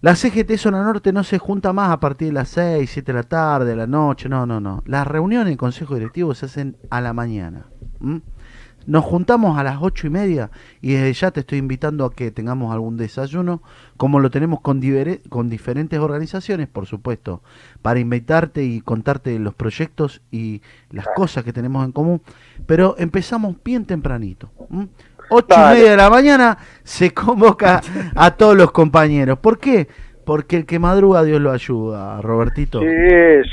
La 0.00 0.14
CGT 0.14 0.56
Zona 0.56 0.84
Norte 0.84 1.12
no 1.12 1.24
se 1.24 1.38
junta 1.40 1.72
más 1.72 1.90
a 1.90 1.98
partir 1.98 2.28
de 2.28 2.34
las 2.34 2.50
6, 2.50 2.88
7 2.88 3.10
de 3.10 3.18
la 3.18 3.24
tarde, 3.24 3.70
de 3.70 3.74
la 3.74 3.88
noche, 3.88 4.28
no, 4.28 4.46
no, 4.46 4.60
no. 4.60 4.84
Las 4.86 5.04
reuniones 5.04 5.50
en 5.50 5.56
Consejo 5.56 5.96
Directivo 5.96 6.32
se 6.32 6.46
hacen 6.46 6.76
a 6.90 7.00
la 7.00 7.12
mañana. 7.12 7.66
Nos 8.86 9.04
juntamos 9.04 9.58
a 9.58 9.62
las 9.62 9.78
ocho 9.80 10.06
y 10.06 10.10
media 10.10 10.50
y 10.80 10.92
desde 10.92 11.12
ya 11.12 11.30
te 11.30 11.40
estoy 11.40 11.58
invitando 11.58 12.04
a 12.04 12.12
que 12.12 12.30
tengamos 12.30 12.72
algún 12.72 12.96
desayuno, 12.96 13.62
como 13.96 14.20
lo 14.20 14.30
tenemos 14.30 14.60
con, 14.60 14.80
diferentes 14.80 15.98
organizaciones, 15.98 16.68
por 16.68 16.86
supuesto, 16.86 17.42
para 17.82 18.00
invitarte 18.00 18.64
y 18.64 18.80
contarte 18.80 19.38
los 19.38 19.54
proyectos 19.54 20.20
y 20.30 20.62
las 20.90 21.06
cosas 21.16 21.44
que 21.44 21.52
tenemos 21.52 21.84
en 21.84 21.92
común. 21.92 22.20
Pero 22.66 22.96
empezamos 22.98 23.56
bien 23.64 23.84
tempranito. 23.84 24.50
¿m? 24.70 24.88
Ocho 25.30 25.54
y 25.56 25.74
media 25.74 25.90
de 25.92 25.96
la 25.96 26.10
mañana 26.10 26.58
se 26.82 27.10
convoca 27.14 27.80
a 28.14 28.30
todos 28.32 28.56
los 28.56 28.70
compañeros. 28.72 29.38
¿Por 29.38 29.58
qué? 29.58 29.88
Porque 30.24 30.56
el 30.56 30.66
que 30.66 30.78
madruga 30.78 31.22
Dios 31.22 31.40
lo 31.40 31.50
ayuda, 31.52 32.20
Robertito. 32.20 32.80
Sí, 32.80 32.86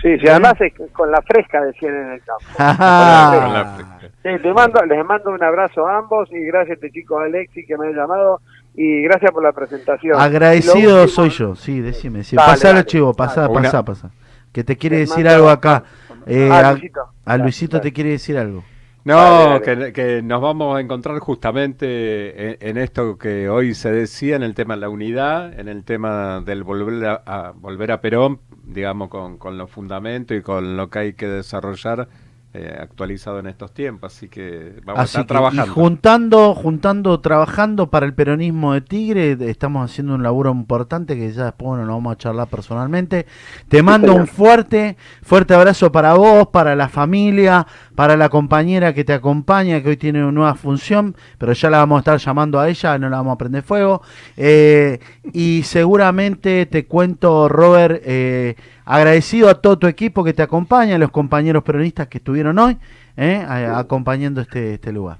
sí, 0.01 0.19
sí, 0.19 0.27
además 0.27 0.53
es 0.61 0.73
con 0.93 1.11
la 1.11 1.21
fresca 1.21 1.61
decían 1.61 1.95
en 1.95 2.11
el 2.13 2.21
campo. 2.23 2.43
Ah. 2.57 3.39
Con 3.43 3.53
la 3.53 3.65
fresca. 3.75 4.17
Sí, 4.23 4.43
les 4.43 4.53
mando, 4.55 4.85
les 4.85 5.05
mando 5.05 5.31
un 5.31 5.43
abrazo 5.43 5.87
a 5.87 5.97
ambos 5.97 6.29
y 6.31 6.39
gracias 6.45 6.71
a 6.71 6.73
este 6.75 6.91
chico 6.91 7.19
Alexi 7.19 7.65
que 7.65 7.77
me 7.77 7.87
ha 7.87 7.91
llamado 7.91 8.39
y 8.75 9.01
gracias 9.03 9.31
por 9.31 9.43
la 9.43 9.51
presentación. 9.51 10.19
Agradecido 10.19 11.01
último- 11.03 11.07
soy 11.07 11.29
yo, 11.29 11.55
sí, 11.55 11.81
decime. 11.81 12.23
Sí, 12.23 12.35
Dale, 12.35 12.51
pasá 12.51 12.67
dale, 12.69 12.85
chivo, 12.85 13.13
pasá, 13.13 13.41
dale. 13.41 13.53
pasá, 13.55 13.77
Una- 13.79 13.85
pasá. 13.85 14.09
Que 14.51 14.63
te 14.63 14.77
quiere 14.77 14.99
Les 14.99 15.09
decir 15.09 15.27
algo 15.27 15.49
acá. 15.49 15.83
Eh, 16.27 16.49
Ah, 16.51 16.69
a, 16.69 16.71
Luisito. 16.73 17.01
a 17.25 17.37
Luisito 17.37 17.77
dale. 17.77 17.89
te 17.89 17.93
quiere 17.93 18.09
decir 18.11 18.37
algo. 18.37 18.63
No, 19.03 19.59
que 19.93 20.21
nos 20.21 20.41
vamos 20.41 20.77
a 20.77 20.79
encontrar 20.79 21.17
justamente 21.19 22.51
en, 22.63 22.69
en 22.69 22.77
esto 22.77 23.17
que 23.17 23.49
hoy 23.49 23.73
se 23.73 23.91
decía, 23.91 24.35
en 24.35 24.43
el 24.43 24.53
tema 24.53 24.75
de 24.75 24.81
la 24.81 24.89
unidad, 24.89 25.59
en 25.59 25.67
el 25.69 25.83
tema 25.83 26.41
del 26.41 26.63
volver 26.63 27.05
a, 27.07 27.23
a- 27.25 27.51
volver 27.51 27.91
a 27.91 27.99
Perón, 27.99 28.39
digamos, 28.63 29.09
con, 29.09 29.39
con 29.39 29.57
los 29.57 29.71
fundamentos 29.71 30.37
y 30.37 30.41
con 30.41 30.77
lo 30.77 30.91
que 30.91 30.99
hay 30.99 31.13
que 31.13 31.27
desarrollar 31.27 32.09
eh, 32.53 32.77
actualizado 32.81 33.39
en 33.39 33.47
estos 33.47 33.73
tiempos. 33.73 34.13
Así 34.13 34.27
que 34.27 34.81
vamos 34.85 35.01
Así 35.01 35.17
a 35.17 35.21
estar 35.21 35.23
que, 35.23 35.27
trabajando. 35.27 35.65
y 35.71 35.73
juntando, 35.73 36.53
juntando, 36.53 37.19
trabajando 37.21 37.89
para 37.89 38.05
el 38.05 38.13
peronismo 38.13 38.73
de 38.73 38.81
Tigre, 38.81 39.37
estamos 39.49 39.89
haciendo 39.89 40.15
un 40.15 40.23
laburo 40.23 40.51
importante 40.51 41.15
que 41.15 41.31
ya 41.31 41.45
después 41.45 41.69
bueno, 41.69 41.85
lo 41.85 41.93
vamos 41.93 42.13
a 42.13 42.17
charlar 42.17 42.47
personalmente. 42.47 43.25
Te 43.69 43.81
mando 43.81 44.13
un 44.13 44.27
fuerte, 44.27 44.97
fuerte 45.21 45.53
abrazo 45.53 45.91
para 45.91 46.13
vos, 46.15 46.49
para 46.49 46.75
la 46.75 46.89
familia, 46.89 47.65
para 47.95 48.17
la 48.17 48.27
compañera 48.29 48.93
que 48.93 49.03
te 49.05 49.13
acompaña, 49.13 49.81
que 49.81 49.89
hoy 49.89 49.97
tiene 49.97 50.21
una 50.21 50.31
nueva 50.31 50.55
función, 50.55 51.15
pero 51.37 51.53
ya 51.53 51.69
la 51.69 51.77
vamos 51.77 51.97
a 51.97 51.99
estar 51.99 52.17
llamando 52.17 52.59
a 52.59 52.67
ella, 52.67 52.97
no 52.97 53.09
la 53.09 53.17
vamos 53.17 53.35
a 53.35 53.37
prender 53.37 53.63
fuego. 53.63 54.01
Eh, 54.35 54.99
y 55.31 55.63
seguramente 55.63 56.65
te 56.65 56.85
cuento, 56.85 57.47
Robert, 57.47 58.01
eh, 58.05 58.55
agradecido 58.95 59.49
a 59.49 59.55
todo 59.55 59.77
tu 59.77 59.87
equipo 59.87 60.23
que 60.23 60.33
te 60.33 60.41
acompaña, 60.41 60.95
a 60.95 60.99
los 60.99 61.11
compañeros 61.11 61.63
peronistas 61.63 62.07
que 62.07 62.17
estuvieron 62.17 62.59
hoy, 62.59 62.77
eh, 63.17 63.45
a- 63.47 63.79
acompañando 63.79 64.41
este, 64.41 64.73
este 64.75 64.91
lugar. 64.91 65.17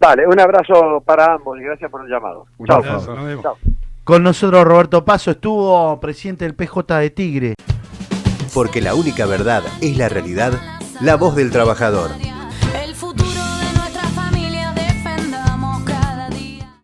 Vale, 0.00 0.26
un 0.26 0.38
abrazo 0.38 1.02
para 1.04 1.34
ambos 1.34 1.58
y 1.58 1.62
gracias 1.62 1.90
por 1.90 2.04
el 2.04 2.10
llamado. 2.10 2.46
Chao. 2.66 2.82
Chao. 3.42 3.56
Con 4.04 4.22
nosotros 4.22 4.64
Roberto 4.64 5.04
Paso 5.04 5.30
estuvo 5.32 5.98
presidente 6.00 6.44
del 6.44 6.54
PJ 6.54 6.98
de 6.98 7.10
Tigre. 7.10 7.54
Porque 8.54 8.80
la 8.80 8.94
única 8.94 9.26
verdad 9.26 9.62
es 9.80 9.96
la 9.96 10.08
realidad, 10.08 10.52
la 11.00 11.16
voz 11.16 11.34
del 11.36 11.50
trabajador. 11.50 12.10